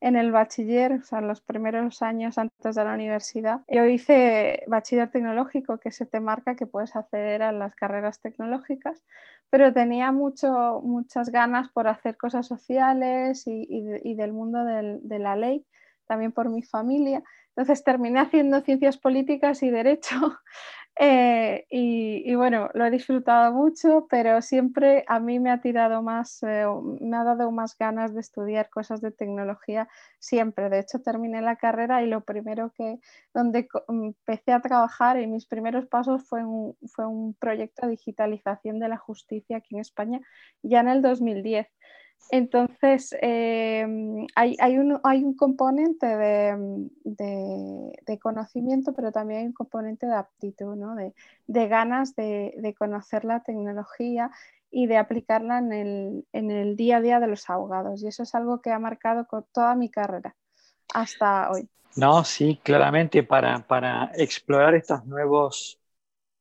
en 0.01 0.15
el 0.15 0.31
bachiller, 0.31 0.93
o 0.93 1.03
sea, 1.03 1.21
los 1.21 1.41
primeros 1.41 2.01
años 2.01 2.37
antes 2.37 2.75
de 2.75 2.83
la 2.83 2.93
universidad, 2.93 3.61
yo 3.67 3.85
hice 3.85 4.63
bachiller 4.67 5.09
tecnológico 5.11 5.77
que 5.79 5.91
se 5.91 6.05
te 6.05 6.19
marca 6.19 6.55
que 6.55 6.65
puedes 6.65 6.95
acceder 6.95 7.43
a 7.43 7.51
las 7.51 7.75
carreras 7.75 8.19
tecnológicas, 8.19 9.03
pero 9.49 9.73
tenía 9.73 10.11
mucho, 10.11 10.81
muchas 10.83 11.29
ganas 11.29 11.69
por 11.69 11.87
hacer 11.87 12.17
cosas 12.17 12.47
sociales 12.47 13.43
y, 13.45 14.13
del 14.15 14.33
mundo 14.33 14.63
de 14.63 15.19
la 15.19 15.35
ley, 15.35 15.65
también 16.07 16.31
por 16.31 16.49
mi 16.49 16.63
familia. 16.63 17.23
Entonces 17.59 17.83
terminé 17.83 18.19
haciendo 18.19 18.61
ciencias 18.61 18.97
políticas 18.97 19.63
y 19.63 19.69
derecho 19.69 20.15
eh, 21.01 21.65
y, 21.69 22.35
bueno, 22.35 22.69
lo 22.73 22.85
he 22.85 22.91
disfrutado 22.91 23.53
mucho, 23.53 24.05
pero 24.09 24.41
siempre 24.41 25.05
a 25.07 25.19
mí 25.21 25.39
me 25.39 25.49
ha 25.49 25.61
tirado 25.61 26.01
más, 26.03 26.43
eh, 26.43 26.65
me 26.99 27.15
ha 27.15 27.23
dado 27.23 27.51
más 27.51 27.77
ganas 27.77 28.13
de 28.13 28.19
estudiar 28.19 28.69
cosas 28.69 28.99
de 29.01 29.11
tecnología 29.11 29.87
siempre. 30.19 30.69
De 30.69 30.79
hecho, 30.79 30.99
terminé 31.01 31.41
la 31.41 31.55
carrera 31.55 32.03
y 32.03 32.07
lo 32.07 32.21
primero 32.25 32.73
que, 32.75 32.99
donde 33.33 33.69
empecé 33.87 34.51
a 34.51 34.59
trabajar 34.61 35.19
y 35.19 35.27
mis 35.27 35.45
primeros 35.45 35.85
pasos 35.87 36.27
fue 36.27 36.41
fue 36.93 37.07
un 37.07 37.33
proyecto 37.35 37.85
de 37.85 37.91
digitalización 37.91 38.79
de 38.79 38.89
la 38.89 38.97
justicia 38.97 39.57
aquí 39.57 39.75
en 39.75 39.81
España 39.81 40.19
ya 40.63 40.81
en 40.81 40.89
el 40.89 41.01
2010. 41.01 41.67
Entonces, 42.31 43.15
em, 43.21 44.27
hay, 44.35 44.77
un, 44.77 45.33
componente 45.35 46.05
de, 46.05 48.19
conocimiento, 48.21 48.93
pero 48.93 49.11
también 49.11 49.39
hay 49.39 49.45
un 49.47 49.53
componente 49.53 50.05
de 50.05 50.15
aptitud, 50.15 50.77
de, 51.47 51.67
ganas 51.67 52.15
de, 52.15 52.75
conocer 52.77 53.25
la 53.25 53.41
tecnología 53.41 54.29
y 54.69 54.85
de 54.85 54.97
aplicarla 54.97 55.57
en 55.57 56.23
el, 56.31 56.75
día 56.75 56.97
a 56.97 57.01
día 57.01 57.19
de 57.19 57.27
los 57.27 57.49
abogados. 57.49 58.03
Y 58.03 58.07
eso 58.07 58.21
es 58.21 58.35
algo 58.35 58.61
que 58.61 58.71
ha 58.71 58.79
marcado 58.79 59.25
toda 59.51 59.73
mi 59.73 59.89
carrera 59.89 60.35
hasta 60.93 61.49
hoy. 61.49 61.67
No, 61.95 62.23
sí, 62.23 62.59
claramente 62.61 63.23
para, 63.23 63.65
para 63.65 64.11
explorar 64.13 64.75
estos 64.75 65.03
nuevos 65.05 65.79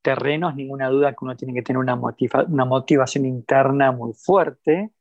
terrenos, 0.03 0.55
ninguna 0.55 0.91
duda 0.91 1.13
que 1.13 1.25
uno 1.25 1.35
tiene 1.35 1.55
que 1.55 1.63
tener 1.63 1.79
una, 1.79 1.95
una 1.95 2.65
motivación 2.67 3.25
interna 3.25 3.91
muy 3.91 4.13
fuerte 4.13 4.93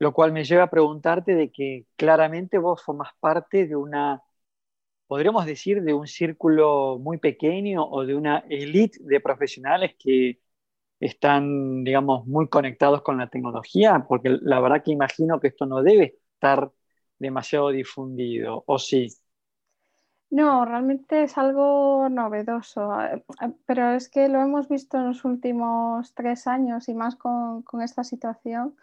lo 0.00 0.14
cual 0.14 0.32
me 0.32 0.44
lleva 0.44 0.64
a 0.64 0.70
preguntarte 0.70 1.36
de 1.36 1.52
que 1.52 1.86
claramente 1.96 2.58
vos 2.58 2.82
formas 2.84 3.10
parte 3.20 3.68
de 3.68 3.76
una, 3.76 4.22
podríamos 5.06 5.46
decir, 5.46 5.82
de 5.82 5.94
un 5.94 6.06
círculo 6.08 6.98
muy 7.00 7.18
pequeño 7.18 7.84
o 7.86 8.06
de 8.06 8.14
una 8.16 8.40
élite 8.50 8.98
de 9.02 9.20
profesionales 9.20 9.96
que 9.98 10.40
están, 11.00 11.84
digamos, 11.84 12.26
muy 12.26 12.48
conectados 12.48 13.02
con 13.02 13.18
la 13.18 13.28
tecnología, 13.30 14.06
porque 14.08 14.38
la 14.42 14.60
verdad 14.60 14.82
que 14.84 14.92
imagino 14.92 15.40
que 15.40 15.48
esto 15.48 15.66
no 15.66 15.82
debe 15.82 16.18
estar 16.34 16.72
demasiado 17.18 17.70
difundido, 17.70 18.64
¿o 18.66 18.78
sí? 18.78 19.08
No, 20.30 20.64
realmente 20.64 21.24
es 21.24 21.36
algo 21.38 22.08
novedoso, 22.08 23.00
eh, 23.02 23.24
eh, 23.42 23.52
pero 23.66 23.90
es 23.90 24.08
que 24.08 24.28
lo 24.28 24.40
hemos 24.40 24.68
visto 24.68 24.96
en 24.96 25.06
los 25.08 25.24
últimos 25.24 26.14
tres 26.14 26.46
años 26.46 26.88
y 26.88 26.94
más 26.94 27.16
con, 27.16 27.62
con 27.62 27.82
esta 27.82 28.04
situación 28.04 28.76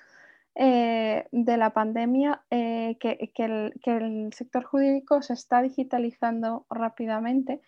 eh, 0.59 1.27
de 1.31 1.55
la 1.55 1.69
pandemia 1.69 2.41
eh, 2.49 2.97
que, 2.99 3.31
el, 3.35 4.33
sector 4.33 4.63
jurídico 4.63 5.21
se 5.21 5.33
está 5.33 5.61
digitalizando 5.61 6.65
rápidamente 6.67 7.61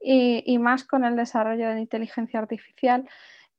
y, 0.00 0.56
más 0.58 0.84
con 0.84 1.04
el 1.04 1.16
desarrollo 1.16 1.66
de 1.66 1.74
la 1.74 1.80
inteligencia 1.80 2.38
artificial. 2.38 3.08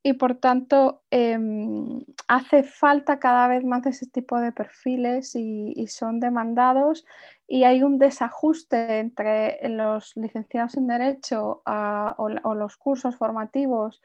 Y 0.01 0.13
por 0.13 0.35
tanto 0.35 1.01
em, 1.11 2.05
hace 2.29 2.63
falta 2.63 3.19
cada 3.19 3.49
vez 3.49 3.65
más 3.65 3.85
ese 3.85 4.07
tipo 4.07 4.39
de 4.39 4.53
perfiles 4.53 5.35
y, 5.35 5.87
son 5.87 6.21
demandados 6.21 7.05
y 7.49 7.65
hay 7.65 7.83
un 7.83 7.99
desajuste 7.99 8.99
entre 8.99 9.59
los 9.67 10.15
licenciados 10.15 10.77
en 10.77 10.87
Derecho 10.87 11.63
o, 11.65 12.55
los 12.55 12.77
cursos 12.77 13.17
formativos 13.17 14.01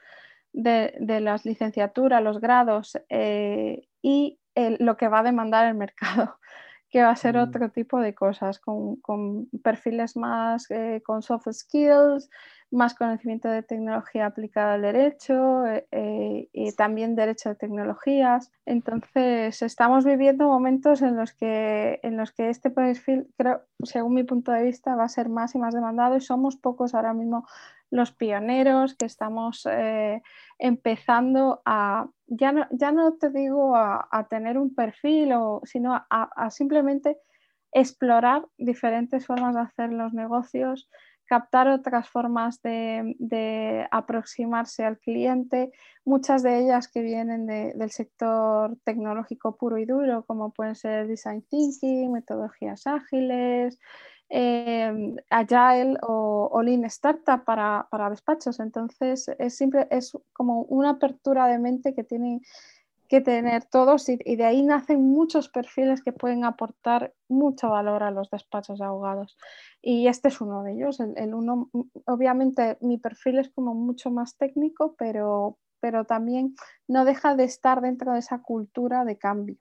de, 0.51 0.93
las 1.21 1.45
licenciaturas, 1.45 2.21
los 2.21 2.41
grados 2.41 2.99
eh, 3.07 3.87
y 4.01 4.37
lo 4.55 4.97
que 4.97 5.07
va 5.07 5.19
a 5.19 5.23
demandar 5.23 5.67
el 5.67 5.75
mercado, 5.75 6.37
que 6.89 7.03
va 7.03 7.11
a 7.11 7.15
ser 7.15 7.35
mm. 7.35 7.39
otro 7.39 7.69
tipo 7.69 7.99
de 7.99 8.13
cosas, 8.13 8.59
con, 8.59 9.49
perfiles 9.63 10.15
más 10.15 10.69
eh, 10.71 11.01
con 11.05 11.21
soft 11.21 11.47
skills, 11.51 12.29
más 12.71 12.93
conocimiento 12.93 13.47
de 13.47 13.63
tecnología 13.63 14.25
aplicada 14.25 14.73
al 14.73 14.81
derecho 14.81 15.65
eh, 15.65 15.87
eh, 15.91 16.49
y 16.51 16.71
también 16.73 17.15
derecho 17.15 17.49
de 17.49 17.55
tecnologías. 17.55 18.51
Entonces, 18.65 19.61
estamos 19.61 20.05
viviendo 20.05 20.47
momentos 20.47 21.01
en 21.01 21.15
los 21.15 21.33
que, 21.33 21.99
en 22.03 22.17
los 22.17 22.31
que 22.31 22.49
este 22.49 22.69
perfil, 22.69 23.27
creo, 23.37 23.61
según 23.83 24.13
mi 24.13 24.23
punto 24.23 24.51
de 24.51 24.63
vista, 24.63 24.95
va 24.95 25.05
a 25.05 25.09
ser 25.09 25.29
más 25.29 25.55
y 25.55 25.57
más 25.57 25.73
demandado 25.73 26.17
y 26.17 26.21
somos 26.21 26.57
pocos 26.57 26.93
ahora 26.93 27.13
mismo 27.13 27.47
los 27.91 28.11
pioneros 28.11 28.95
que 28.95 29.05
estamos 29.05 29.67
empezando 30.59 31.61
a 31.65 32.07
ya 32.27 32.51
no, 32.51 32.67
ya 32.71 32.91
no 32.91 33.13
te 33.13 33.29
digo 33.29 33.75
a, 33.75 34.27
tener 34.29 34.57
un 34.57 34.73
perfil, 34.73 35.33
o, 35.33 35.61
sino 35.63 36.05
a, 36.09 36.49
simplemente 36.49 37.17
explorar 37.71 38.45
diferentes 38.57 39.25
formas 39.25 39.55
de 39.55 39.61
hacer 39.61 39.91
los 39.91 40.13
negocios, 40.13 40.89
captar 41.25 41.67
otras 41.67 42.09
formas 42.09 42.61
de, 42.61 43.87
aproximarse 43.91 44.85
al 44.85 44.99
cliente, 44.99 45.71
muchas 46.05 46.43
de 46.43 46.59
ellas 46.59 46.87
que 46.87 47.01
vienen 47.01 47.45
del 47.47 47.91
sector 47.91 48.77
tecnológico 48.83 49.57
puro 49.57 49.77
y 49.77 49.85
duro, 49.85 50.23
como 50.25 50.51
pueden 50.51 50.75
ser 50.75 51.07
design 51.07 51.43
thinking, 51.49 52.11
metodologías 52.11 52.87
ágiles, 52.87 53.79
eh, 54.29 55.15
Agile 55.29 55.97
o, 56.01 56.61
Lean 56.63 56.85
Startup 56.85 57.43
para, 57.43 57.87
despachos. 58.09 58.59
Entonces, 58.59 59.29
es, 59.39 59.55
simple, 59.55 59.87
es 59.91 60.17
como 60.33 60.63
una 60.63 60.91
apertura 60.91 61.47
de 61.47 61.59
mente 61.59 61.93
que 61.93 62.03
tienen 62.03 62.41
que 63.07 63.21
tener 63.21 63.65
todos 63.65 64.09
y, 64.09 64.17
de 64.17 64.45
ahí 64.45 64.63
nacen 64.63 65.01
muchos 65.01 65.47
perfiles 65.49 66.01
que 66.03 66.11
pueden 66.11 66.43
aportar 66.43 67.13
mucho 67.27 67.69
valor 67.69 68.01
a 68.01 68.09
los 68.09 68.31
despachos 68.31 68.79
de 68.79 68.85
abogados. 68.85 69.37
Y 69.81 70.07
este 70.07 70.29
es 70.29 70.41
uno 70.41 70.63
de 70.63 70.73
ellos. 70.73 70.99
El, 70.99 71.35
uno, 71.35 71.69
obviamente 72.05 72.77
mi 72.81 72.97
perfil 72.97 73.37
es 73.39 73.49
como 73.49 73.75
mucho 73.75 74.09
más 74.09 74.37
técnico, 74.37 74.95
pero, 74.97 75.59
pero 75.79 76.05
también 76.05 76.55
no 76.87 77.05
deja 77.05 77.35
de 77.35 77.43
estar 77.43 77.81
dentro 77.81 78.13
de 78.13 78.19
esa 78.19 78.41
cultura 78.41 79.05
de 79.05 79.17
cambio. 79.17 79.57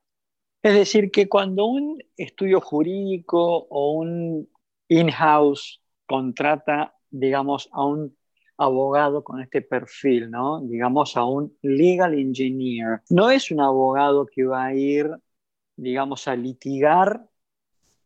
Es 0.63 0.73
decir, 0.73 1.11
que 1.11 1.29
cuando 1.29 1.67
un 1.67 2.03
estudio 2.17 2.59
jurídico 2.59 3.67
o 3.69 3.93
un 3.93 4.49
in-house 4.99 5.81
contrata, 6.07 6.95
digamos, 7.11 7.69
a 7.73 7.85
un 7.85 8.17
abogado 8.57 9.25
con 9.25 9.41
este 9.41 9.63
perfil, 9.63 10.31
¿no? 10.31 10.61
Digamos, 10.61 11.17
a 11.17 11.25
un 11.25 11.57
legal 11.63 12.15
engineer. 12.15 13.03
No 13.11 13.31
es 13.31 13.51
un 13.51 13.61
abogado 13.61 14.27
que 14.27 14.45
va 14.45 14.67
a 14.67 14.75
ir, 14.75 15.11
digamos, 15.77 16.29
a 16.29 16.37
litigar 16.37 17.27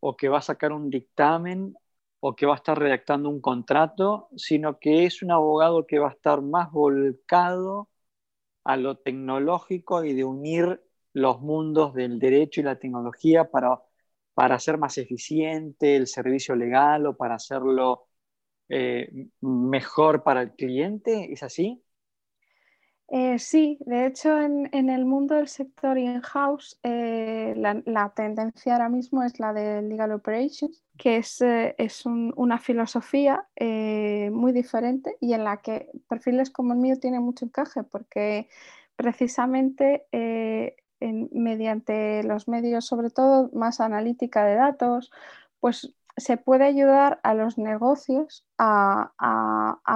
o 0.00 0.16
que 0.16 0.28
va 0.28 0.38
a 0.38 0.42
sacar 0.42 0.72
un 0.72 0.90
dictamen 0.90 1.74
o 2.20 2.34
que 2.34 2.46
va 2.46 2.54
a 2.54 2.56
estar 2.56 2.78
redactando 2.78 3.28
un 3.28 3.40
contrato, 3.40 4.28
sino 4.36 4.78
que 4.78 5.04
es 5.06 5.22
un 5.22 5.30
abogado 5.30 5.86
que 5.86 5.98
va 5.98 6.08
a 6.08 6.12
estar 6.12 6.42
más 6.42 6.70
volcado 6.72 7.88
a 8.64 8.76
lo 8.76 8.96
tecnológico 8.98 10.04
y 10.04 10.14
de 10.14 10.24
unir 10.24 10.82
los 11.12 11.40
mundos 11.40 11.94
del 11.94 12.18
derecho 12.18 12.60
y 12.60 12.64
la 12.64 12.78
tecnología 12.78 13.50
para, 13.50 13.82
para 14.38 14.54
hacer 14.54 14.78
más 14.78 14.96
eficiente 14.98 15.96
el 15.96 16.06
servicio 16.06 16.54
legal 16.54 17.06
o 17.06 17.16
para 17.16 17.34
hacerlo 17.34 18.06
eh, 18.68 19.10
mejor 19.40 20.22
para 20.22 20.42
el 20.42 20.52
cliente. 20.52 21.32
¿Es 21.32 21.42
así? 21.42 21.82
Eh, 23.08 23.40
sí, 23.40 23.78
de 23.80 24.06
hecho 24.06 24.40
en, 24.40 24.90
el 24.90 25.04
mundo 25.04 25.34
del 25.34 25.48
sector 25.48 25.98
in-house 25.98 26.78
eh, 26.84 27.52
la, 27.56 28.12
tendencia 28.14 28.74
ahora 28.74 28.88
mismo 28.88 29.24
es 29.24 29.40
la 29.40 29.52
de 29.52 29.82
Legal 29.82 30.12
Operations, 30.12 30.84
que 30.96 31.16
es, 31.16 31.40
eh, 31.40 31.74
una 32.36 32.58
filosofía 32.58 33.44
muy 33.58 34.52
diferente 34.52 35.16
y 35.20 35.32
en 35.32 35.42
la 35.42 35.56
que 35.56 35.90
perfiles 36.08 36.50
como 36.50 36.74
el 36.74 36.78
mío 36.78 36.94
tienen 37.00 37.22
mucho 37.22 37.44
encaje 37.44 37.82
porque 37.82 38.48
precisamente 38.94 40.06
mediante 41.00 42.22
los 42.22 42.48
medios, 42.48 42.86
sobre 42.86 43.10
todo 43.10 43.50
más 43.52 43.80
analítica 43.80 44.44
de 44.44 44.56
datos, 44.56 45.10
pues 45.60 45.94
se 46.18 46.36
puede 46.36 46.64
ayudar 46.64 47.20
a 47.22 47.34
los 47.34 47.58
negocios 47.58 48.44
a, 48.58 49.12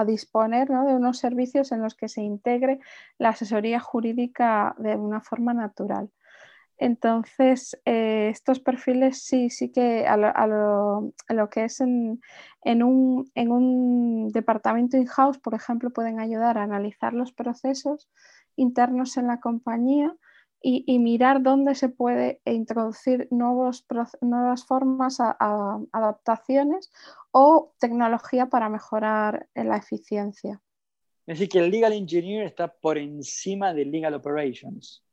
disponer 0.07 0.69
de 0.69 0.95
unos 0.95 1.19
servicios 1.19 1.73
en 1.73 1.83
los 1.83 1.95
que 1.95 2.09
se 2.09 2.23
integre 2.23 2.81
la 3.19 3.31
asesoría 3.31 3.81
jurídica 3.81 4.75
de 4.79 4.97
una 4.97 5.21
forma 5.21 5.55
natural. 5.55 6.11
Entonces, 6.79 7.81
eh, 7.85 8.29
estos 8.31 8.59
perfiles 8.59 9.23
sí, 9.23 9.51
sí 9.51 9.71
que 9.71 10.07
a 10.07 10.17
lo, 10.17 11.49
que 11.51 11.65
es 11.65 11.81
en, 11.81 12.21
un, 12.65 13.31
en 13.35 13.53
un 13.53 14.29
departamento 14.31 14.97
in-house, 14.97 15.39
por 15.39 15.55
ejemplo, 15.55 15.91
pueden 15.91 16.19
ayudar 16.19 16.59
a 16.59 16.65
analizar 16.65 17.13
los 17.13 17.33
procesos 17.33 18.09
internos 18.57 19.17
en 19.17 19.29
la 19.29 19.39
compañía 19.41 20.17
y, 20.63 20.99
mirar 20.99 21.43
dónde 21.43 21.75
se 21.75 21.89
puede 21.89 22.41
introducir 22.45 23.29
nuevos, 23.31 23.85
nuevas 24.21 24.65
formas, 24.65 25.19
a, 25.21 25.37
adaptaciones 25.93 26.91
o 27.31 27.75
tecnología 27.79 28.47
para 28.47 28.69
mejorar 28.69 29.49
la 29.55 29.77
eficiencia. 29.77 30.61
Es 31.27 31.39
decir, 31.39 31.49
que 31.49 31.59
el 31.61 31.71
Legal 31.71 31.93
Engineer 31.93 32.47
está 32.47 32.69
por 32.69 32.99
encima 32.99 33.73
del 33.73 33.91
Legal 33.91 34.15
Operations. 34.15 35.05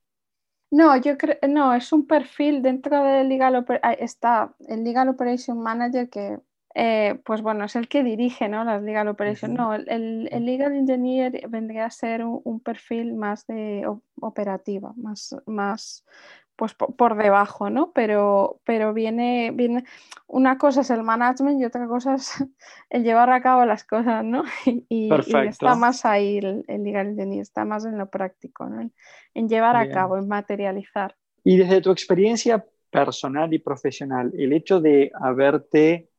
No, 0.72 0.96
yo 0.98 1.18
creo, 1.18 1.38
no, 1.48 1.74
es 1.74 1.92
un 1.92 2.06
perfil 2.06 2.62
dentro 2.62 3.04
del 3.04 3.28
Legal 3.28 3.66
ah, 3.82 3.94
está 3.94 4.54
el 4.68 4.84
Legal 4.84 5.10
Operation 5.10 5.60
Manager 5.60 6.10
que 6.10 6.40
eh, 6.76 7.20
pues 7.26 7.42
bueno, 7.42 7.66
es 7.66 7.76
el 7.76 7.88
que 7.88 8.04
dirige 8.04 8.48
¿no? 8.48 8.64
las 8.64 8.82
legal 8.84 9.08
operations. 9.08 9.58
No, 9.58 9.74
el, 9.74 10.30
legal 10.46 10.76
engineer 10.76 11.48
vendría 11.50 11.86
a 11.86 11.90
ser 11.90 12.24
un, 12.24 12.60
perfil 12.60 13.14
más 13.14 13.48
de 13.48 13.86
operativa, 14.22 14.94
más, 14.96 15.36
más 15.46 16.06
pues 16.56 16.74
por, 16.74 17.16
debajo, 17.16 17.70
¿no? 17.70 17.92
Pero, 17.94 18.60
pero 18.66 18.94
viene, 18.94 19.52
viene, 19.54 19.86
una 20.28 20.58
cosa 20.58 20.82
es 20.82 20.90
el 20.90 21.04
management 21.04 21.60
y 21.62 21.66
otra 21.66 21.88
cosa 21.88 22.16
es 22.16 22.34
el 22.90 23.04
llevar 23.04 23.30
a 23.30 23.42
cabo 23.42 23.66
las 23.66 23.84
cosas, 23.84 24.24
¿no? 24.24 24.44
Y, 24.90 25.10
está 25.48 25.76
más 25.76 26.06
ahí 26.06 26.38
el, 26.38 26.66
legal 26.68 27.08
engineer, 27.08 27.42
está 27.42 27.66
más 27.66 27.86
en 27.86 27.98
lo 27.98 28.10
práctico, 28.10 28.66
¿no? 28.66 28.90
En, 29.34 29.50
llevar 29.50 29.76
a 29.76 29.90
cabo, 29.90 30.18
en 30.18 30.28
materializar. 30.28 31.16
Y 31.44 31.58
desde 31.58 31.82
tu 31.82 31.92
experiencia 31.92 32.64
personal 32.92 33.54
y 33.54 33.60
profesional, 33.60 34.32
el 34.38 34.52
hecho 34.54 34.82
de 34.82 35.12
haberte 35.14 36.10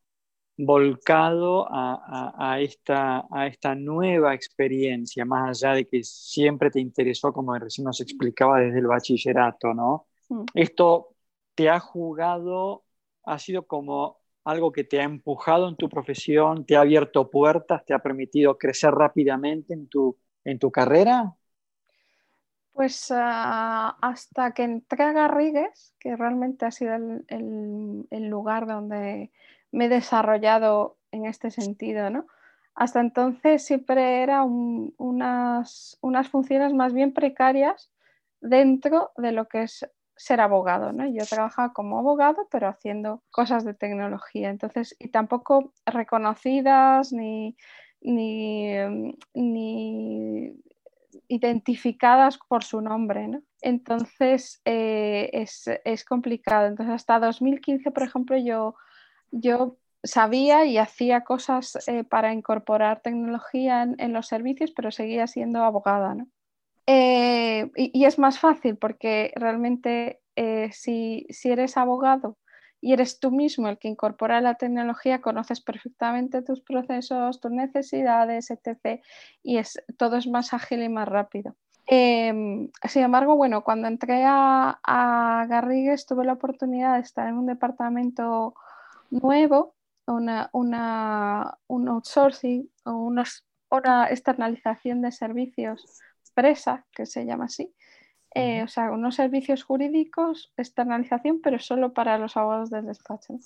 volcado 0.64 1.66
a, 1.70 2.58
esta, 2.60 3.26
a 3.30 3.46
esta 3.46 3.74
nueva 3.74 4.34
experiencia, 4.34 5.24
más 5.24 5.62
allá 5.62 5.74
de 5.74 5.86
que 5.86 6.02
siempre 6.02 6.70
te 6.70 6.80
interesó, 6.80 7.32
como 7.32 7.54
recién 7.58 7.84
nos 7.84 8.00
explicaba 8.00 8.60
desde 8.60 8.78
el 8.78 8.86
bachillerato, 8.86 9.74
¿no? 9.74 10.06
Mm. 10.28 10.44
Esto 10.54 11.14
te 11.54 11.68
ha 11.68 11.80
jugado, 11.80 12.84
ha 13.24 13.38
sido 13.38 13.66
como 13.66 14.18
algo 14.44 14.72
que 14.72 14.84
te 14.84 15.00
ha 15.00 15.04
empujado 15.04 15.68
en 15.68 15.76
tu 15.76 15.88
profesión, 15.88 16.64
te 16.64 16.76
ha 16.76 16.80
abierto 16.80 17.30
puertas, 17.30 17.84
te 17.84 17.94
ha 17.94 17.98
permitido 17.98 18.56
crecer 18.58 18.92
rápidamente 18.92 19.74
en 19.74 19.88
tu, 19.88 20.16
en 20.44 20.58
tu 20.58 20.70
carrera. 20.70 21.34
Pues 22.72 23.12
ah, 23.14 23.96
hasta 24.00 24.52
que 24.52 24.62
entré 24.62 25.04
a 25.04 25.12
Garrigues, 25.12 25.94
que 25.98 26.16
realmente 26.16 26.64
ha 26.64 26.70
sido 26.70 26.94
el, 26.94 28.06
el 28.10 28.26
lugar 28.28 28.66
donde 28.66 29.30
me 29.72 29.86
he 29.86 29.88
desarrollado 29.88 30.98
en 31.12 31.26
este 31.26 31.50
sentido, 31.50 32.10
¿no? 32.10 32.26
Hasta 32.74 33.00
entonces 33.00 33.64
siempre 33.64 34.22
eran 34.22 34.92
unas, 34.96 35.98
unas 36.00 36.28
funciones 36.28 36.72
más 36.72 36.92
bien 36.92 37.12
precarias 37.12 37.92
dentro 38.40 39.12
de 39.16 39.32
lo 39.32 39.48
que 39.48 39.62
es 39.62 39.86
ser 40.16 40.40
abogado, 40.40 40.92
¿no? 40.92 41.06
Yo 41.06 41.24
trabajaba 41.24 41.72
como 41.72 41.98
abogado, 41.98 42.46
pero 42.50 42.68
haciendo 42.68 43.22
cosas 43.30 43.64
de 43.64 43.74
tecnología, 43.74 44.50
entonces, 44.50 44.94
y 44.98 45.08
tampoco 45.08 45.72
reconocidas 45.86 47.12
ni, 47.12 47.56
ni, 48.02 48.74
ni 49.34 50.52
identificadas 51.28 52.38
por 52.48 52.64
su 52.64 52.80
nombre, 52.80 53.28
¿no? 53.28 53.42
Entonces, 53.62 54.60
eh, 54.64 55.30
es, 55.32 55.70
es, 55.84 56.04
complicado. 56.04 56.66
Entonces, 56.66 56.94
hasta 56.94 57.18
2015, 57.18 57.90
por 57.90 58.02
ejemplo, 58.02 58.36
yo 58.36 58.74
yo 59.30 59.76
sabía 60.02 60.64
y 60.64 60.78
hacía 60.78 61.22
cosas 61.22 61.78
eh, 61.86 62.04
para 62.04 62.32
incorporar 62.32 63.00
tecnología 63.02 63.82
en, 63.82 64.12
los 64.12 64.26
servicios, 64.26 64.70
pero 64.72 64.90
seguía 64.90 65.26
siendo 65.26 65.62
abogada. 65.62 66.16
Eh, 66.86 67.70
y, 67.76 68.04
es 68.04 68.18
más 68.18 68.38
fácil 68.38 68.76
porque 68.76 69.32
realmente 69.36 70.20
eh, 70.36 70.70
si, 70.72 71.26
eres 71.44 71.76
abogado 71.76 72.36
y 72.80 72.94
eres 72.94 73.20
tú 73.20 73.30
mismo 73.30 73.68
el 73.68 73.78
que 73.78 73.88
incorpora 73.88 74.40
la 74.40 74.54
tecnología, 74.54 75.20
conoces 75.20 75.60
perfectamente 75.60 76.42
tus 76.42 76.62
procesos, 76.62 77.40
tus 77.40 77.50
necesidades, 77.50 78.50
etc. 78.50 79.02
Y 79.42 79.58
es, 79.58 79.82
todo 79.98 80.16
es 80.16 80.26
más 80.26 80.54
ágil 80.54 80.82
y 80.82 80.88
más 80.88 81.06
rápido. 81.06 81.56
Em, 81.86 82.70
sin 82.88 83.02
embargo, 83.02 83.36
bueno, 83.36 83.64
cuando 83.64 83.88
entré 83.88 84.24
a, 84.24 84.80
a 84.82 85.46
Garrigues 85.46 86.06
tuve 86.06 86.24
la 86.24 86.34
oportunidad 86.34 86.94
de 86.94 87.00
estar 87.00 87.28
en 87.28 87.34
un 87.34 87.46
departamento 87.46 88.54
nuevo, 89.10 89.74
una, 90.06 90.50
una, 90.52 91.58
un 91.66 91.88
outsourcing 91.88 92.70
o 92.84 92.92
una, 92.92 93.24
externalización 94.10 95.02
de 95.02 95.12
servicios 95.12 96.00
presa, 96.34 96.86
que 96.92 97.06
se 97.06 97.24
llama 97.24 97.44
así. 97.44 97.72
Eh, 98.34 98.62
o 98.62 98.68
sea, 98.68 98.90
unos 98.92 99.16
servicios 99.16 99.64
jurídicos, 99.64 100.52
externalización, 100.56 101.40
pero 101.40 101.58
solo 101.58 101.92
para 101.92 102.18
los 102.18 102.36
abogados 102.36 102.70
del 102.70 102.86
despacho. 102.86 103.38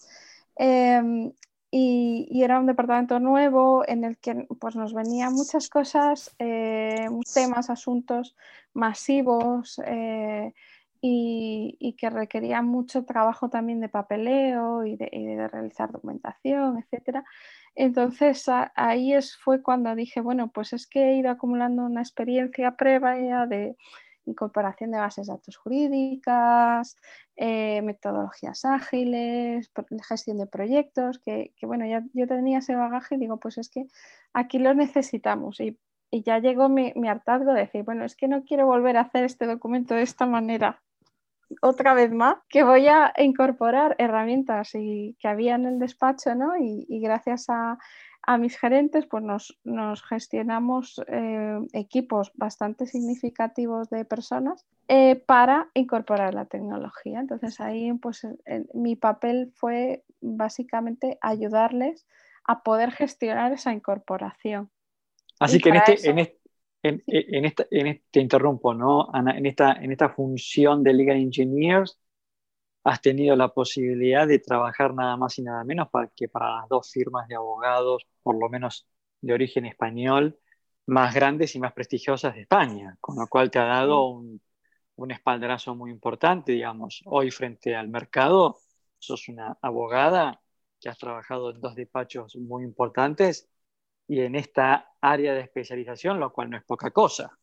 Em, 0.56 1.32
y, 1.70 2.42
era 2.42 2.60
un 2.60 2.66
departamento 2.66 3.18
nuevo 3.18 3.82
en 3.88 4.04
el 4.04 4.18
que 4.18 4.46
pues, 4.60 4.76
nos 4.76 4.94
venían 4.94 5.32
muchas 5.32 5.68
cosas, 5.68 6.34
eh, 6.38 7.06
temas, 7.34 7.70
asuntos 7.70 8.36
masivos, 8.74 9.80
y, 11.06 11.94
que 11.98 12.08
requería 12.08 12.62
mucho 12.62 13.04
trabajo 13.04 13.50
también 13.50 13.78
de 13.80 13.90
papeleo 13.90 14.86
y 14.86 14.96
de, 14.96 15.48
realizar 15.52 15.92
documentación, 15.92 16.78
etc. 16.78 17.18
Entonces 17.74 18.46
ahí 18.74 19.12
es, 19.12 19.36
fue 19.36 19.62
cuando 19.62 19.94
dije, 19.94 20.22
bueno, 20.22 20.50
pues 20.50 20.72
es 20.72 20.86
que 20.86 21.10
he 21.10 21.16
ido 21.16 21.30
acumulando 21.30 21.84
una 21.84 22.00
experiencia 22.00 22.76
previa 22.76 23.44
de 23.46 23.76
incorporación 24.24 24.92
de 24.92 24.98
bases 24.98 25.26
de 25.26 25.34
datos 25.34 25.58
jurídicas, 25.58 26.96
eh, 27.36 27.82
metodologías 27.82 28.64
ágiles, 28.64 29.70
gestión 30.08 30.38
de 30.38 30.46
proyectos, 30.46 31.18
que, 31.18 31.52
bueno, 31.62 31.84
ya 31.86 32.02
yo 32.14 32.26
tenía 32.26 32.58
ese 32.58 32.76
bagaje 32.76 33.16
y 33.16 33.18
digo, 33.18 33.38
pues 33.38 33.58
es 33.58 33.68
que 33.68 33.88
aquí 34.32 34.58
lo 34.58 34.72
necesitamos 34.72 35.60
y, 35.60 35.78
ya 36.12 36.38
llegó 36.38 36.68
mi 36.68 37.08
hartazgo 37.08 37.52
de 37.54 37.62
decir, 37.62 37.82
bueno, 37.82 38.04
es 38.04 38.14
que 38.14 38.28
no 38.28 38.44
quiero 38.44 38.66
volver 38.66 38.96
a 38.96 39.00
hacer 39.00 39.24
este 39.24 39.46
documento 39.46 39.94
de 39.94 40.02
esta 40.02 40.26
manera 40.26 40.80
otra 41.60 41.94
vez 41.94 42.12
más 42.12 42.36
que 42.48 42.64
voy 42.64 42.88
a 42.88 43.12
incorporar 43.18 43.94
herramientas 43.98 44.74
y, 44.74 45.16
que 45.18 45.28
había 45.28 45.54
en 45.54 45.66
el 45.66 45.78
despacho, 45.78 46.34
¿no? 46.34 46.56
Y, 46.58 47.00
gracias 47.00 47.46
a, 47.48 47.78
mis 48.38 48.56
gerentes, 48.58 49.04
pues 49.06 49.22
nos, 49.22 50.02
gestionamos 50.08 51.00
eh, 51.08 51.58
equipos 51.74 52.32
bastante 52.34 52.86
significativos 52.86 53.90
de 53.90 54.06
personas 54.06 54.64
eh, 54.88 55.16
para 55.16 55.68
incorporar 55.74 56.32
la 56.32 56.46
tecnología. 56.46 57.20
Entonces 57.20 57.60
ahí, 57.60 57.92
pues 57.94 58.26
mi 58.72 58.96
papel 58.96 59.52
fue 59.54 60.04
básicamente 60.22 61.18
ayudarles 61.20 62.06
a 62.44 62.62
poder 62.62 62.92
gestionar 62.92 63.52
esa 63.52 63.72
incorporación. 63.72 64.70
Así 65.38 65.58
que 65.58 65.70
en 65.70 65.76
este, 65.76 66.10
en 66.10 66.18
este 66.18 66.43
en, 66.84 67.44
esta, 67.44 67.66
en 67.70 67.86
este, 67.86 68.04
te 68.10 68.20
interrumpo, 68.20 68.74
¿no, 68.74 69.08
Ana? 69.12 69.36
En 69.38 69.46
esta, 69.46 69.72
en 69.72 69.90
esta 69.92 70.10
función 70.10 70.82
de 70.82 70.92
Legal 70.92 71.16
Engineers, 71.16 71.98
has 72.84 73.00
tenido 73.00 73.34
la 73.36 73.48
posibilidad 73.48 74.28
de 74.28 74.38
trabajar 74.38 74.94
nada 74.94 75.16
más 75.16 75.38
y 75.38 75.42
nada 75.42 75.64
menos 75.64 75.88
para 75.90 76.08
que 76.14 76.28
para 76.28 76.60
las 76.60 76.68
dos 76.68 76.90
firmas 76.92 77.26
de 77.28 77.36
abogados, 77.36 78.06
por 78.22 78.38
lo 78.38 78.48
menos 78.50 78.86
de 79.22 79.32
origen 79.32 79.64
español, 79.64 80.38
más 80.86 81.14
grandes 81.14 81.54
y 81.54 81.60
más 81.60 81.72
prestigiosas 81.72 82.34
de 82.34 82.42
España, 82.42 82.98
con 83.00 83.16
lo 83.16 83.26
cual 83.28 83.50
te 83.50 83.58
ha 83.58 83.64
dado 83.64 84.08
un, 84.08 84.42
un 84.96 85.10
espaldarazo 85.10 85.74
muy 85.74 85.90
importante, 85.90 86.52
digamos. 86.52 87.02
Hoy 87.06 87.30
frente 87.30 87.74
al 87.74 87.88
mercado, 87.88 88.58
sos 88.98 89.28
una 89.28 89.56
abogada 89.62 90.42
que 90.80 90.90
has 90.90 90.98
trabajado 90.98 91.50
en 91.50 91.60
dos 91.60 91.74
despachos 91.74 92.36
muy 92.36 92.64
importantes 92.64 93.48
y 94.06 94.20
en 94.20 94.34
esta 94.34 94.92
área 95.00 95.34
de 95.34 95.40
especialización, 95.40 96.20
lo 96.20 96.32
cual 96.32 96.50
no 96.50 96.56
es 96.56 96.64
poca 96.64 96.90
cosa. 96.90 97.38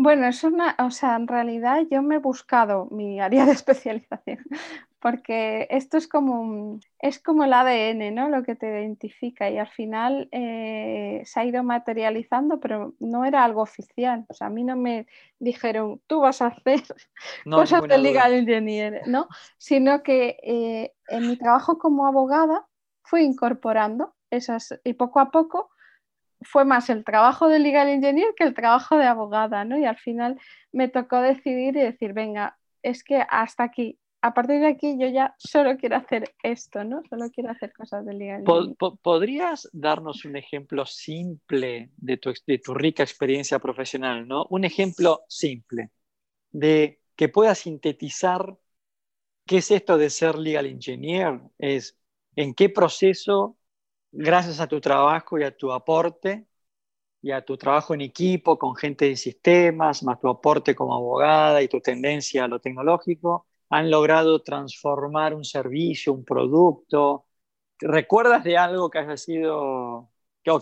Bueno, 0.00 0.28
es 0.28 0.44
una, 0.44 0.76
o 0.78 0.92
sea, 0.92 1.16
en 1.16 1.26
realidad 1.26 1.82
yo 1.90 2.02
me 2.02 2.16
he 2.16 2.18
buscado 2.18 2.86
mi 2.92 3.20
área 3.20 3.44
de 3.44 3.50
especialización, 3.60 4.38
porque 5.00 5.66
esto 5.70 5.96
es 5.96 6.06
como, 6.06 6.78
es 7.00 7.20
como 7.20 7.42
el 7.42 7.52
ADN, 7.52 8.14
¿no? 8.14 8.28
Lo 8.28 8.44
que 8.44 8.54
te 8.54 8.68
identifica 8.68 9.50
y 9.50 9.58
al 9.58 9.66
final 9.66 10.28
eh, 10.30 11.22
se 11.24 11.40
ha 11.40 11.44
ido 11.44 11.64
materializando, 11.64 12.60
pero 12.60 12.94
no 13.00 13.24
era 13.24 13.44
algo 13.44 13.62
oficial. 13.62 14.24
O 14.28 14.34
sea, 14.34 14.46
a 14.46 14.50
mí 14.50 14.62
no 14.62 14.76
me 14.76 15.06
dijeron, 15.40 16.00
tú 16.06 16.20
vas 16.20 16.42
a 16.42 16.46
hacer 16.46 16.82
cosas 17.44 17.82
de 17.82 17.98
legal 17.98 18.34
engineer, 18.34 19.02
¿no? 19.06 19.26
Sino 19.56 20.04
que 20.04 20.36
eh, 20.44 20.94
en 21.08 21.28
mi 21.28 21.36
trabajo 21.36 21.76
como 21.78 22.06
abogada 22.06 22.68
fui 23.02 23.22
incorporando 23.22 24.14
esas 24.30 24.78
y 24.84 24.94
poco 24.94 25.20
a 25.20 25.30
poco 25.30 25.70
fue 26.42 26.64
más 26.64 26.88
el 26.90 27.04
trabajo 27.04 27.48
de 27.48 27.58
legal 27.58 27.88
engineer 27.88 28.34
que 28.36 28.44
el 28.44 28.54
trabajo 28.54 28.96
de 28.96 29.06
abogada, 29.06 29.64
¿no? 29.64 29.78
Y 29.78 29.84
al 29.84 29.98
final 29.98 30.40
me 30.72 30.88
tocó 30.88 31.20
decidir 31.20 31.76
y 31.76 31.80
decir, 31.80 32.12
venga, 32.12 32.58
es 32.82 33.02
que 33.02 33.24
hasta 33.28 33.64
aquí, 33.64 33.98
a 34.22 34.34
partir 34.34 34.60
de 34.60 34.68
aquí 34.68 34.96
yo 34.98 35.08
ya 35.08 35.34
solo 35.38 35.76
quiero 35.76 35.96
hacer 35.96 36.32
esto, 36.42 36.84
¿no? 36.84 37.02
Solo 37.10 37.30
quiero 37.30 37.50
hacer 37.50 37.72
cosas 37.72 38.06
de 38.06 38.14
legal 38.14 38.40
engineer. 38.40 38.76
¿Podrías 39.02 39.68
darnos 39.72 40.24
un 40.24 40.36
ejemplo 40.36 40.86
simple 40.86 41.90
de 41.96 42.16
tu, 42.18 42.32
de 42.46 42.58
tu 42.58 42.74
rica 42.74 43.02
experiencia 43.02 43.58
profesional, 43.58 44.26
¿no? 44.26 44.46
Un 44.50 44.64
ejemplo 44.64 45.22
simple 45.28 45.90
de 46.50 47.00
que 47.16 47.28
pueda 47.28 47.54
sintetizar 47.54 48.56
qué 49.44 49.58
es 49.58 49.70
esto 49.70 49.98
de 49.98 50.10
ser 50.10 50.36
legal 50.36 50.66
engineer, 50.66 51.40
es 51.58 51.98
en 52.36 52.54
qué 52.54 52.68
proceso 52.68 53.57
gracias 54.12 54.60
a 54.60 54.66
tu 54.68 54.80
trabajo 54.80 55.38
y 55.38 55.44
a 55.44 55.56
tu 55.56 55.72
aporte 55.72 56.46
y 57.22 57.32
a 57.32 57.44
tu 57.44 57.56
trabajo 57.58 57.94
en 57.94 58.02
equipo 58.02 58.58
con 58.58 58.76
gente 58.76 59.06
de 59.06 59.16
sistemas, 59.16 60.02
más 60.04 60.20
tu 60.20 60.28
aporte 60.28 60.74
como 60.76 60.94
abogada 60.94 61.62
y 61.62 61.68
tu 61.68 61.80
tendencia 61.80 62.44
a 62.44 62.48
lo 62.48 62.60
tecnológico, 62.60 63.46
han 63.70 63.90
logrado 63.90 64.42
transformar 64.42 65.34
un 65.34 65.44
servicio, 65.44 66.12
un 66.14 66.24
producto. 66.24 67.26
¿Recuerdas 67.80 68.44
de 68.44 68.58
algo 68.58 68.90
que 68.90 68.98
haya 69.00 69.16
sido 69.16 70.10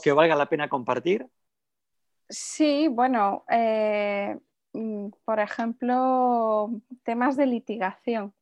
que 0.03 0.13
valga 0.13 0.35
la 0.37 0.49
pena 0.49 0.69
compartir? 0.69 1.29
Sí, 2.29 2.89
bueno, 2.89 3.45
eh, 3.51 4.39
mm, 4.73 5.11
por 5.25 5.39
ejemplo, 5.41 6.71
temas 7.05 7.37
de 7.37 7.47
litigación 7.47 8.35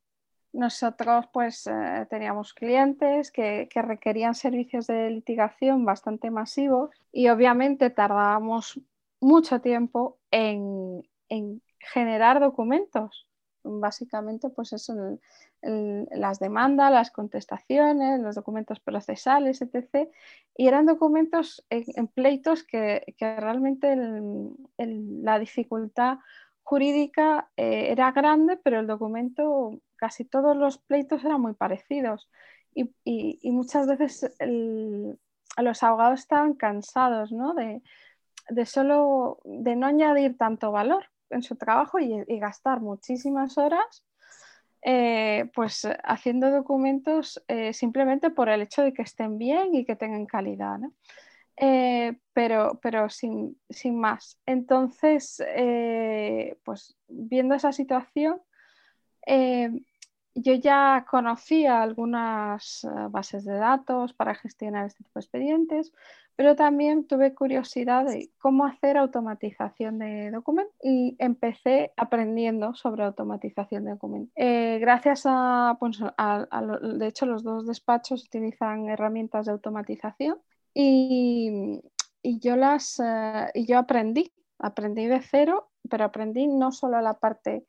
nosotros 0.54 1.26
pues 1.32 1.66
eh, 1.66 2.06
teníamos 2.08 2.54
clientes 2.54 3.30
que, 3.30 3.68
requerían 3.74 4.34
servicios 4.34 4.86
de 4.86 5.10
litigación 5.10 5.84
bastante 5.84 6.30
masivos 6.30 6.90
y 7.12 7.28
obviamente 7.28 7.90
tardábamos 7.90 8.80
mucho 9.20 9.60
tiempo 9.60 10.18
en, 10.30 11.02
generar 11.80 12.40
documentos. 12.40 13.26
Básicamente 13.64 14.48
pues 14.48 14.72
eso, 14.72 15.18
las 15.60 16.38
demandas, 16.38 16.92
las 16.92 17.10
contestaciones, 17.10 18.20
los 18.20 18.36
documentos 18.36 18.78
procesales, 18.78 19.60
etc. 19.60 20.08
Y 20.56 20.68
eran 20.68 20.86
documentos 20.86 21.64
en, 21.68 22.06
pleitos 22.08 22.62
que, 22.62 23.04
realmente 23.18 23.96
la 24.78 25.38
dificultad 25.38 26.18
jurídica 26.64 27.50
eh, 27.56 27.92
era 27.92 28.10
grande, 28.10 28.56
pero 28.56 28.80
el 28.80 28.86
documento 28.86 29.78
casi 29.96 30.24
todos 30.24 30.56
los 30.56 30.78
pleitos 30.78 31.24
eran 31.24 31.40
muy 31.40 31.54
parecidos 31.54 32.28
y, 32.74 33.38
muchas 33.52 33.86
veces 33.86 34.34
los 35.58 35.82
abogados 35.82 36.20
estaban 36.20 36.54
cansados 36.54 37.30
de, 38.48 38.66
solo 38.66 39.38
de 39.44 39.76
no 39.76 39.86
añadir 39.86 40.36
tanto 40.36 40.72
valor 40.72 41.04
en 41.30 41.42
su 41.42 41.56
trabajo 41.56 42.00
y, 42.00 42.24
gastar 42.40 42.80
muchísimas 42.80 43.56
horas 43.58 44.04
eh, 44.82 45.50
pues 45.54 45.88
haciendo 46.02 46.50
documentos 46.50 47.42
eh, 47.48 47.72
simplemente 47.72 48.30
por 48.30 48.48
el 48.48 48.62
hecho 48.62 48.82
de 48.82 48.92
que 48.92 49.02
estén 49.02 49.38
bien 49.38 49.74
y 49.74 49.86
que 49.86 49.96
tengan 49.96 50.26
calidad. 50.26 50.78
Eh, 51.56 52.18
pero, 52.32 52.80
pero 52.82 53.08
sin, 53.08 53.56
sin, 53.70 53.98
más. 53.98 54.38
Entonces, 54.46 55.42
pues 56.64 56.96
viendo 57.08 57.54
esa 57.54 57.72
situación, 57.72 58.40
yo 60.34 60.54
ya 60.54 61.06
conocía 61.08 61.82
algunas 61.82 62.84
eh, 62.84 62.88
bases 63.10 63.44
de 63.44 63.54
datos 63.54 64.12
para 64.12 64.34
gestionar 64.34 64.86
este 64.86 65.04
tipo 65.04 65.18
de 65.18 65.24
expedientes, 65.24 65.92
pero 66.36 66.56
también 66.56 67.06
tuve 67.06 67.32
curiosidad 67.34 68.06
de 68.06 68.30
cómo 68.40 68.66
hacer 68.66 68.96
automatización 68.96 70.00
de 70.00 70.32
documentos 70.32 70.74
y 70.82 71.14
empecé 71.20 71.92
aprendiendo 71.96 72.74
sobre 72.74 73.04
automatización 73.04 73.84
de 73.84 73.92
documentos. 73.92 74.32
Eh, 74.34 74.78
gracias 74.80 75.22
a, 75.26 75.76
pues, 75.78 76.00
de 76.00 77.06
hecho, 77.06 77.26
los 77.26 77.44
dos 77.44 77.68
despachos 77.68 78.24
utilizan 78.24 78.88
herramientas 78.88 79.46
de 79.46 79.52
automatización 79.52 80.38
y, 80.74 81.80
yo 82.22 82.56
las 82.56 83.00
eh, 83.00 83.50
y 83.54 83.66
yo 83.66 83.78
aprendí, 83.78 84.32
aprendí 84.58 85.06
de 85.06 85.22
cero, 85.22 85.70
pero 85.88 86.04
aprendí 86.04 86.48
no 86.48 86.72
solo 86.72 87.00
la 87.00 87.14
parte 87.14 87.64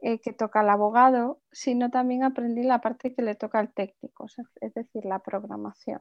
eh, 0.00 0.20
que 0.20 0.32
toca 0.32 0.60
al 0.60 0.68
abogado, 0.68 1.40
sino 1.52 1.90
también 1.90 2.22
aprendí 2.22 2.62
la 2.62 2.80
parte 2.80 3.14
que 3.14 3.22
le 3.22 3.34
toca 3.34 3.58
al 3.58 3.72
técnico, 3.72 4.26
es 4.60 4.74
decir, 4.74 5.04
la 5.04 5.20
programación. 5.20 6.00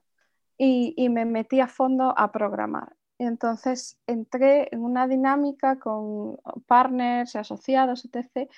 Y, 0.58 1.08
me 1.10 1.24
metí 1.24 1.62
a 1.62 1.68
fondo 1.68 2.14
a 2.18 2.32
programar. 2.34 2.96
entonces 3.18 3.98
entré 4.08 4.68
en 4.74 4.84
una 4.84 5.08
dinámica 5.08 5.80
con 5.80 6.38
partners, 6.68 7.36
asociados, 7.36 8.06
etc., 8.06 8.50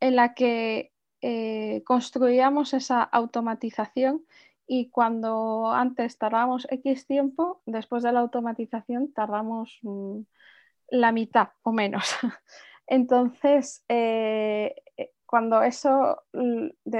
en 0.00 0.16
la 0.16 0.34
que 0.34 0.92
eh, 1.20 1.82
construíamos 1.84 2.74
esa 2.74 3.02
automatización 3.02 4.24
y 4.68 4.90
cuando 4.90 5.72
antes 5.72 6.18
tardábamos 6.18 6.68
X 6.70 7.06
tiempo, 7.06 7.62
después 7.66 8.02
de 8.02 8.12
la 8.12 8.20
automatización 8.20 9.12
tardamos 9.12 9.78
mm, 9.82 10.20
la 10.90 11.10
mitad 11.10 11.48
o 11.62 11.72
menos. 11.72 12.04
Entonces, 12.86 13.84
eh, 13.88 14.76
eh, 14.96 15.10
cuando 15.26 15.62
eso 15.62 16.22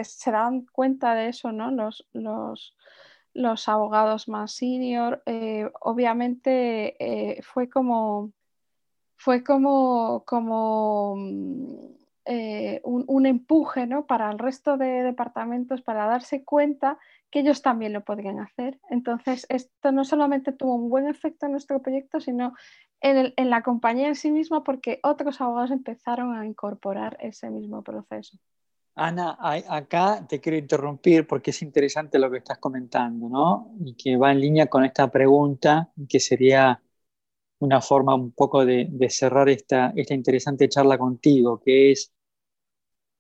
se 0.02 0.30
dan 0.32 0.66
cuenta 0.72 1.14
de 1.14 1.28
eso, 1.28 1.52
¿no? 1.52 1.70
Los, 1.70 2.06
los, 2.12 3.68
abogados 3.68 4.28
más 4.28 4.52
senior, 4.52 5.22
eh, 5.26 5.70
obviamente 5.80 7.38
fue 7.42 7.68
como 7.68 8.32
fue 9.18 9.42
como, 9.42 10.24
como 10.24 11.16
mm, 12.28 12.80
un, 12.84 13.04
un, 13.08 13.26
empuje 13.26 13.86
¿no? 13.86 14.06
para 14.06 14.30
el 14.30 14.38
resto 14.38 14.76
de 14.76 15.02
departamentos 15.02 15.82
para 15.82 16.06
darse 16.06 16.44
cuenta 16.44 16.98
que 17.30 17.40
ellos 17.40 17.62
también 17.62 17.92
lo 17.92 18.04
podrían 18.04 18.40
hacer. 18.40 18.78
Entonces, 18.90 19.46
esto 19.48 19.92
no 19.92 20.04
solamente 20.04 20.52
tuvo 20.52 20.74
un 20.74 20.90
buen 20.90 21.08
efecto 21.08 21.46
en 21.46 21.52
nuestro 21.52 21.80
proyecto, 21.82 22.20
sino 22.20 22.54
en, 23.00 23.50
la 23.50 23.62
compañía 23.62 24.08
en 24.08 24.14
sí 24.14 24.30
misma 24.30 24.64
porque 24.64 25.00
otros 25.02 25.40
abogados 25.40 25.70
empezaron 25.70 26.36
a 26.36 26.46
incorporar 26.46 27.16
ese 27.20 27.50
mismo 27.50 27.82
proceso. 27.82 28.38
Ana, 28.94 29.38
acá 29.68 30.26
te 30.28 30.40
quiero 30.40 30.58
interrumpir 30.58 31.26
porque 31.26 31.50
es 31.50 31.62
interesante 31.62 32.18
lo 32.18 32.30
que 32.30 32.38
estás 32.38 32.58
comentando, 32.58 33.28
¿no? 33.28 33.72
Y 33.78 33.94
que 33.94 34.16
va 34.16 34.32
en 34.32 34.40
línea 34.40 34.66
con 34.66 34.84
esta 34.84 35.08
pregunta, 35.08 35.92
que 36.08 36.18
sería 36.18 36.82
una 37.60 37.80
forma 37.80 38.16
un 38.16 38.32
poco 38.32 38.64
de, 38.64 38.88
cerrar 39.08 39.48
esta, 39.48 39.92
esta, 39.94 40.14
interesante 40.14 40.68
charla 40.68 40.98
contigo, 40.98 41.60
que 41.60 41.92
es, 41.92 42.12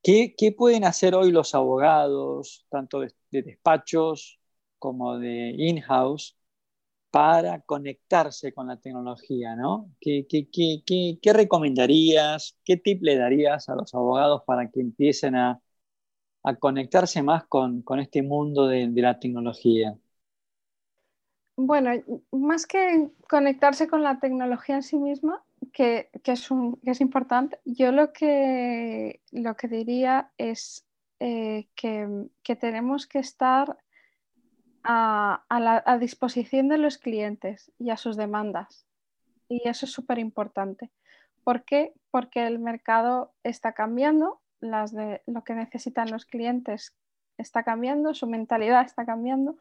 ¿qué, 0.02 0.54
pueden 0.56 0.84
hacer 0.84 1.14
hoy 1.14 1.32
los 1.32 1.54
abogados, 1.54 2.66
tanto 2.70 3.00
de 3.00 3.12
despachos 3.30 4.40
como 4.78 5.18
de 5.18 5.54
in-house, 5.56 6.38
para 7.10 7.60
conectarse 7.62 8.52
con 8.52 8.68
la 8.68 8.76
tecnología, 8.76 9.56
¿no? 9.56 9.90
¿Qué, 10.00 10.26
qué, 10.28 11.32
recomendarías, 11.32 12.56
qué 12.64 12.76
tip 12.76 13.02
le 13.02 13.16
darías 13.16 13.68
a 13.68 13.74
los 13.74 13.94
abogados 13.94 14.42
para 14.46 14.70
que 14.70 14.80
empiecen 14.80 15.34
a, 15.36 15.60
conectarse 16.60 17.22
más 17.22 17.44
con, 17.46 17.82
este 17.98 18.22
mundo 18.22 18.66
de, 18.66 18.90
la 18.94 19.18
tecnología? 19.18 19.96
Bueno, 21.56 21.90
más 22.30 22.66
que 22.66 23.10
conectarse 23.28 23.88
con 23.88 24.02
la 24.02 24.20
tecnología 24.20 24.76
en 24.76 24.82
sí 24.82 24.96
misma, 24.96 25.42
que, 25.72 26.10
es, 26.24 26.50
un, 26.50 26.78
es, 26.84 27.00
importante, 27.00 27.58
yo 27.64 27.92
lo 27.92 28.12
que, 28.12 29.20
lo 29.30 29.56
que 29.56 29.68
diría 29.68 30.30
es 30.38 30.86
eh, 31.20 31.68
que, 31.74 32.56
tenemos 32.56 33.06
que 33.06 33.18
estar 33.18 33.76
a, 34.84 35.98
disposición 36.00 36.68
de 36.68 36.78
los 36.78 36.98
clientes 36.98 37.72
y 37.78 37.90
a 37.90 37.96
sus 37.96 38.16
demandas. 38.16 38.86
Y 39.48 39.68
eso 39.68 39.86
es 39.86 39.92
súper 39.92 40.18
importante. 40.18 40.90
¿Por 41.44 41.64
qué? 41.64 41.92
Porque 42.10 42.46
el 42.46 42.58
mercado 42.58 43.32
está 43.42 43.72
cambiando, 43.72 44.40
las 44.60 44.92
de, 44.92 45.22
lo 45.26 45.44
que 45.44 45.54
necesitan 45.54 46.10
los 46.10 46.26
clientes 46.26 46.94
está 47.38 47.62
cambiando, 47.62 48.14
su 48.14 48.26
mentalidad 48.26 48.84
está 48.84 49.04
cambiando. 49.04 49.56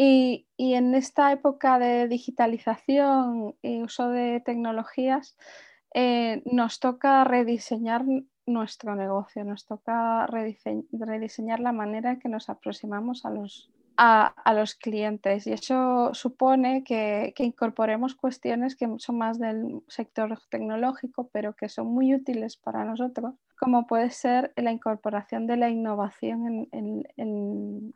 Y, 0.00 0.46
en 0.58 0.94
esta 0.94 1.32
época 1.32 1.80
de 1.80 2.06
digitalización 2.06 3.56
y 3.62 3.82
uso 3.82 4.10
de 4.10 4.40
tecnologías, 4.40 5.36
eh, 5.92 6.40
nos 6.44 6.78
toca 6.78 7.24
rediseñar 7.24 8.04
nuestro 8.46 8.94
negocio, 8.94 9.44
nos 9.44 9.66
toca 9.66 10.24
rediseñar 10.28 11.58
la 11.58 11.72
manera 11.72 12.12
en 12.12 12.20
que 12.20 12.28
nos 12.28 12.48
aproximamos 12.48 13.24
a 13.24 13.30
los, 13.30 13.72
a, 13.96 14.54
los 14.54 14.76
clientes. 14.76 15.48
Y 15.48 15.52
eso 15.52 16.14
supone 16.14 16.84
que, 16.84 17.34
incorporemos 17.38 18.14
cuestiones 18.14 18.76
que 18.76 18.88
son 18.98 19.18
más 19.18 19.40
del 19.40 19.82
sector 19.88 20.38
tecnológico, 20.48 21.28
pero 21.32 21.56
que 21.56 21.68
son 21.68 21.88
muy 21.88 22.14
útiles 22.14 22.56
para 22.56 22.84
nosotros, 22.84 23.34
como 23.58 23.86
puede 23.86 24.10
ser 24.10 24.52
la 24.56 24.72
incorporación 24.72 25.46
de 25.46 25.56
la 25.56 25.68
innovación 25.68 26.68
en, 26.72 27.94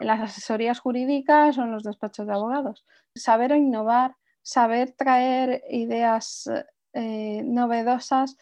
las 0.00 0.20
asesorías 0.20 0.80
jurídicas 0.80 1.58
o 1.58 1.62
en 1.62 1.72
los 1.72 1.82
despachos 1.82 2.26
de 2.26 2.32
abogados. 2.32 2.84
Saber 3.14 3.52
innovar, 3.52 4.16
saber 4.42 4.92
traer 4.92 5.62
ideas 5.70 6.50
eh, 6.92 7.42
novedosas 7.44 8.36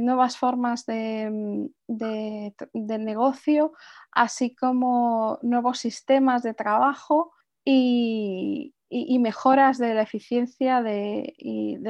nuevas 0.00 0.36
formas 0.36 0.86
de, 0.86 1.70
negocio, 1.88 3.72
así 4.10 4.54
como 4.54 5.38
nuevos 5.42 5.78
sistemas 5.78 6.42
de 6.42 6.54
trabajo 6.54 7.32
y, 7.64 8.74
mejoras 9.20 9.78
de 9.78 9.94
la 9.94 10.02
eficiencia 10.02 10.82
de, 10.82 11.34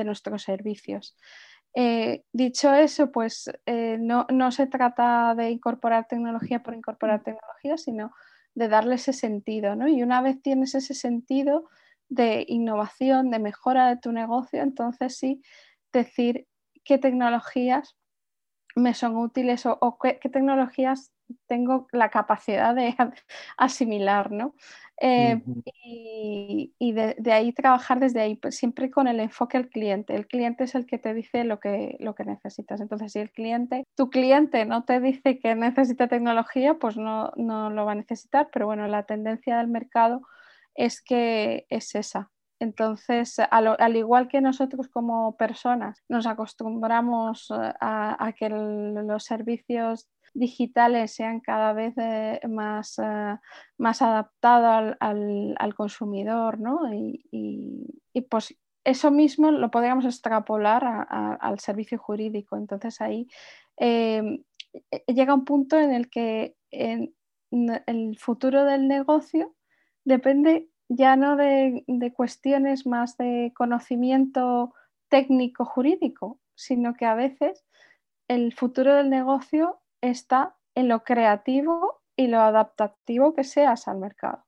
nuestros 0.04 0.42
servicios. 0.42 1.16
Eh, 1.74 2.24
dicho 2.32 2.72
eso, 2.74 3.10
pues 3.12 3.50
eh, 3.66 3.96
no, 3.98 4.26
se 4.52 4.66
trata 4.66 5.34
de 5.34 5.50
incorporar 5.50 6.06
tecnología 6.06 6.62
por 6.62 6.74
incorporar 6.74 7.22
tecnología, 7.22 7.78
sino 7.78 8.12
de 8.54 8.68
darle 8.68 8.96
ese 8.96 9.12
sentido. 9.12 9.74
Y 9.88 10.02
una 10.02 10.20
vez 10.22 10.40
tienes 10.42 10.74
ese 10.74 10.94
sentido 10.94 11.68
de 12.08 12.44
innovación, 12.48 13.30
de 13.30 13.38
mejora 13.38 13.88
de 13.88 13.96
tu 13.96 14.12
negocio, 14.12 14.62
entonces 14.62 15.16
sí 15.16 15.42
decir 15.92 16.46
qué 16.84 16.98
tecnologías 16.98 17.96
me 18.76 18.94
son 18.94 19.16
útiles 19.16 19.66
o, 19.66 19.98
qué, 20.02 20.14
tecnologías 20.30 21.12
tengo 21.46 21.86
la 21.92 22.10
capacidad 22.10 22.74
de 22.74 22.94
asimilar, 23.56 24.30
¿no? 24.32 24.54
Eh, 25.04 25.42
y, 26.78 26.92
de, 26.92 27.32
ahí 27.32 27.52
trabajar 27.52 27.98
desde 27.98 28.20
ahí, 28.20 28.36
pues, 28.36 28.56
siempre 28.56 28.88
con 28.88 29.08
el 29.08 29.18
enfoque 29.18 29.56
al 29.56 29.68
cliente. 29.68 30.14
El 30.14 30.28
cliente 30.28 30.62
es 30.62 30.76
el 30.76 30.86
que 30.86 30.98
te 30.98 31.12
dice 31.12 31.42
lo 31.42 31.58
que, 31.58 31.96
lo 31.98 32.14
que 32.14 32.24
necesitas. 32.24 32.80
Entonces, 32.80 33.10
si 33.10 33.18
el 33.18 33.32
cliente, 33.32 33.84
tu 33.96 34.10
cliente 34.10 34.64
no 34.64 34.84
te 34.84 35.00
dice 35.00 35.40
que 35.40 35.56
necesita 35.56 36.06
tecnología, 36.06 36.74
pues 36.74 36.96
no, 36.96 37.32
no 37.36 37.68
lo 37.70 37.84
va 37.84 37.92
a 37.92 37.96
necesitar. 37.96 38.48
Pero 38.52 38.66
bueno, 38.66 38.86
la 38.86 39.02
tendencia 39.02 39.58
del 39.58 39.66
mercado 39.66 40.22
es 40.76 41.02
que 41.02 41.66
es 41.68 41.96
esa. 41.96 42.30
Entonces, 42.60 43.40
al, 43.50 43.96
igual 43.96 44.28
que 44.28 44.40
nosotros 44.40 44.86
como 44.86 45.36
personas 45.36 46.04
nos 46.08 46.28
acostumbramos 46.28 47.50
eh, 47.50 47.72
a, 47.80 48.32
que 48.38 48.48
los 48.50 49.24
servicios 49.24 50.08
digitales 50.34 51.14
sean 51.14 51.40
cada 51.40 51.72
vez 51.72 51.94
eh, 51.96 52.40
más, 52.48 52.98
eh, 52.98 53.36
más 53.78 54.02
adaptados 54.02 54.96
al, 55.00 55.74
consumidor, 55.74 56.58
¿no? 56.60 56.80
Y, 56.92 57.98
pues 58.30 58.56
eso 58.84 59.10
mismo 59.10 59.50
lo 59.50 59.70
podríamos 59.70 60.04
extrapolar 60.04 61.06
al 61.08 61.58
servicio 61.60 61.98
jurídico. 61.98 62.56
Entonces 62.56 63.00
ahí 63.00 63.28
llega 63.78 65.34
un 65.34 65.44
punto 65.44 65.78
en 65.78 65.92
el 65.92 66.10
que 66.10 66.56
el 67.50 68.18
futuro 68.18 68.64
del 68.64 68.88
negocio 68.88 69.54
depende 70.04 70.68
ya 70.88 71.16
no 71.16 71.36
de, 71.36 71.84
cuestiones 72.14 72.86
más 72.86 73.16
de 73.16 73.52
conocimiento 73.56 74.74
técnico 75.08 75.64
jurídico, 75.64 76.40
sino 76.54 76.94
que 76.94 77.06
a 77.06 77.14
veces 77.14 77.64
el 78.28 78.54
futuro 78.54 78.94
del 78.94 79.10
negocio 79.10 79.81
está 80.02 80.56
en 80.74 80.88
lo 80.88 81.02
creativo 81.02 82.02
y 82.14 82.26
lo 82.26 82.40
adaptativo 82.40 83.34
que 83.34 83.44
seas 83.44 83.88
al 83.88 83.98
mercado. 83.98 84.44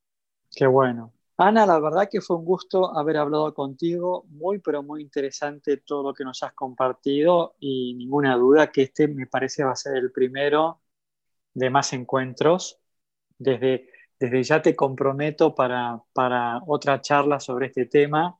Qué 0.54 0.66
bueno. 0.66 1.12
Ana, 1.38 1.64
la 1.64 1.80
verdad 1.80 2.08
que 2.10 2.20
fue 2.20 2.36
un 2.36 2.44
gusto 2.44 2.96
haber 2.96 3.16
hablado 3.16 3.54
contigo, 3.54 4.24
muy 4.28 4.58
pero 4.58 4.82
muy 4.82 5.00
interesante 5.00 5.78
todo 5.78 6.02
lo 6.10 6.14
que 6.14 6.24
nos 6.24 6.42
has 6.42 6.52
compartido 6.52 7.56
y 7.58 7.94
ninguna 7.94 8.36
duda 8.36 8.70
que 8.70 8.82
este 8.82 9.08
me 9.08 9.26
parece 9.26 9.64
va 9.64 9.72
a 9.72 9.76
ser 9.76 9.96
el 9.96 10.12
primero 10.12 10.82
de 11.54 11.70
más 11.70 11.92
encuentros. 11.92 12.78
Desde 13.38 13.88
desde 14.18 14.42
ya 14.42 14.62
te 14.62 14.76
comprometo 14.76 15.54
para, 15.54 16.00
otra 16.66 17.00
charla 17.00 17.40
sobre 17.40 17.66
este 17.66 17.86
tema 17.86 18.38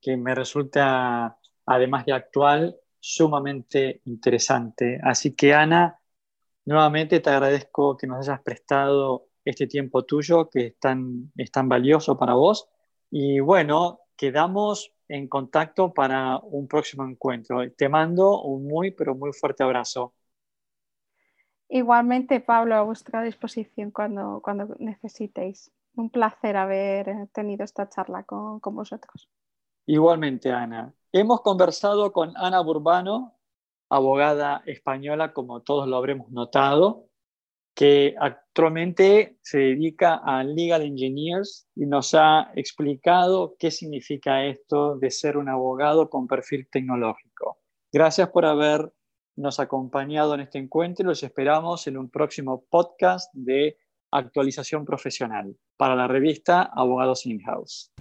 que 0.00 0.16
me 0.16 0.34
resulta, 0.34 1.38
además 1.66 2.06
de 2.06 2.12
actual, 2.12 2.76
sumamente 3.00 4.02
interesante. 4.04 5.00
Así 5.02 5.34
que 5.34 5.54
Ana, 5.54 6.00
nuevamente 6.66 7.20
te 7.20 7.30
agradezco 7.30 7.96
que 7.96 8.06
nos 8.06 8.28
hayas 8.28 8.42
prestado 8.42 9.28
este 9.44 9.66
tiempo 9.66 10.04
tuyo 10.04 10.50
que 10.50 10.66
es 10.66 10.78
tan, 10.78 11.32
es 11.36 11.50
tan 11.50 11.68
valioso 11.68 12.18
para 12.18 12.34
vos. 12.34 12.68
Y 13.10 13.40
bueno, 13.40 14.00
quedamos 14.16 14.92
en 15.08 15.28
contacto 15.28 15.94
para 15.94 16.38
un 16.38 16.66
próximo 16.66 17.04
encuentro. 17.04 17.70
Te 17.72 17.88
mando 17.88 18.42
un 18.42 18.66
muy, 18.66 18.90
pero 18.90 19.14
muy 19.14 19.32
fuerte 19.32 19.62
abrazo. 19.62 20.14
Igualmente, 21.68 22.40
Pablo, 22.40 22.74
a 22.74 22.82
vuestra 22.82 23.22
disposición 23.22 23.90
cuando, 23.90 24.40
cuando 24.42 24.74
necesitéis. 24.78 25.70
Un 25.94 26.10
placer 26.10 26.56
haber 26.56 27.28
tenido 27.32 27.64
esta 27.64 27.88
charla 27.88 28.24
con, 28.24 28.60
con 28.60 28.74
vosotros. 28.74 29.28
Igualmente, 29.86 30.52
Ana. 30.52 30.92
Hemos 31.12 31.40
conversado 31.40 32.12
con 32.12 32.36
Ana 32.36 32.60
Burbano, 32.60 33.35
abogada 33.88 34.62
española, 34.66 35.32
como 35.32 35.62
todos 35.62 35.88
lo 35.88 35.96
habremos 35.96 36.30
notado, 36.30 37.08
que 37.74 38.14
actualmente 38.18 39.36
se 39.42 39.58
dedica 39.58 40.14
a 40.24 40.42
Legal 40.42 40.82
Engineers 40.82 41.68
y 41.74 41.84
nos 41.86 42.14
ha 42.14 42.50
explicado 42.54 43.54
qué 43.58 43.70
significa 43.70 44.46
esto 44.46 44.96
de 44.96 45.10
ser 45.10 45.36
un 45.36 45.48
abogado 45.48 46.08
con 46.08 46.26
perfil 46.26 46.66
tecnológico. 46.70 47.58
Gracias 47.92 48.30
por 48.30 48.46
haber 48.46 48.92
nos 49.36 49.60
ha 49.60 49.64
acompañado 49.64 50.34
en 50.34 50.40
este 50.40 50.58
encuentro 50.58 51.04
y 51.04 51.08
los 51.08 51.22
esperamos 51.22 51.86
en 51.86 51.98
un 51.98 52.08
próximo 52.08 52.64
podcast 52.70 53.30
de 53.34 53.76
actualización 54.10 54.84
profesional 54.84 55.54
para 55.76 55.94
la 55.94 56.08
revista 56.08 56.62
Abogados 56.62 57.26
In-House. 57.26 57.92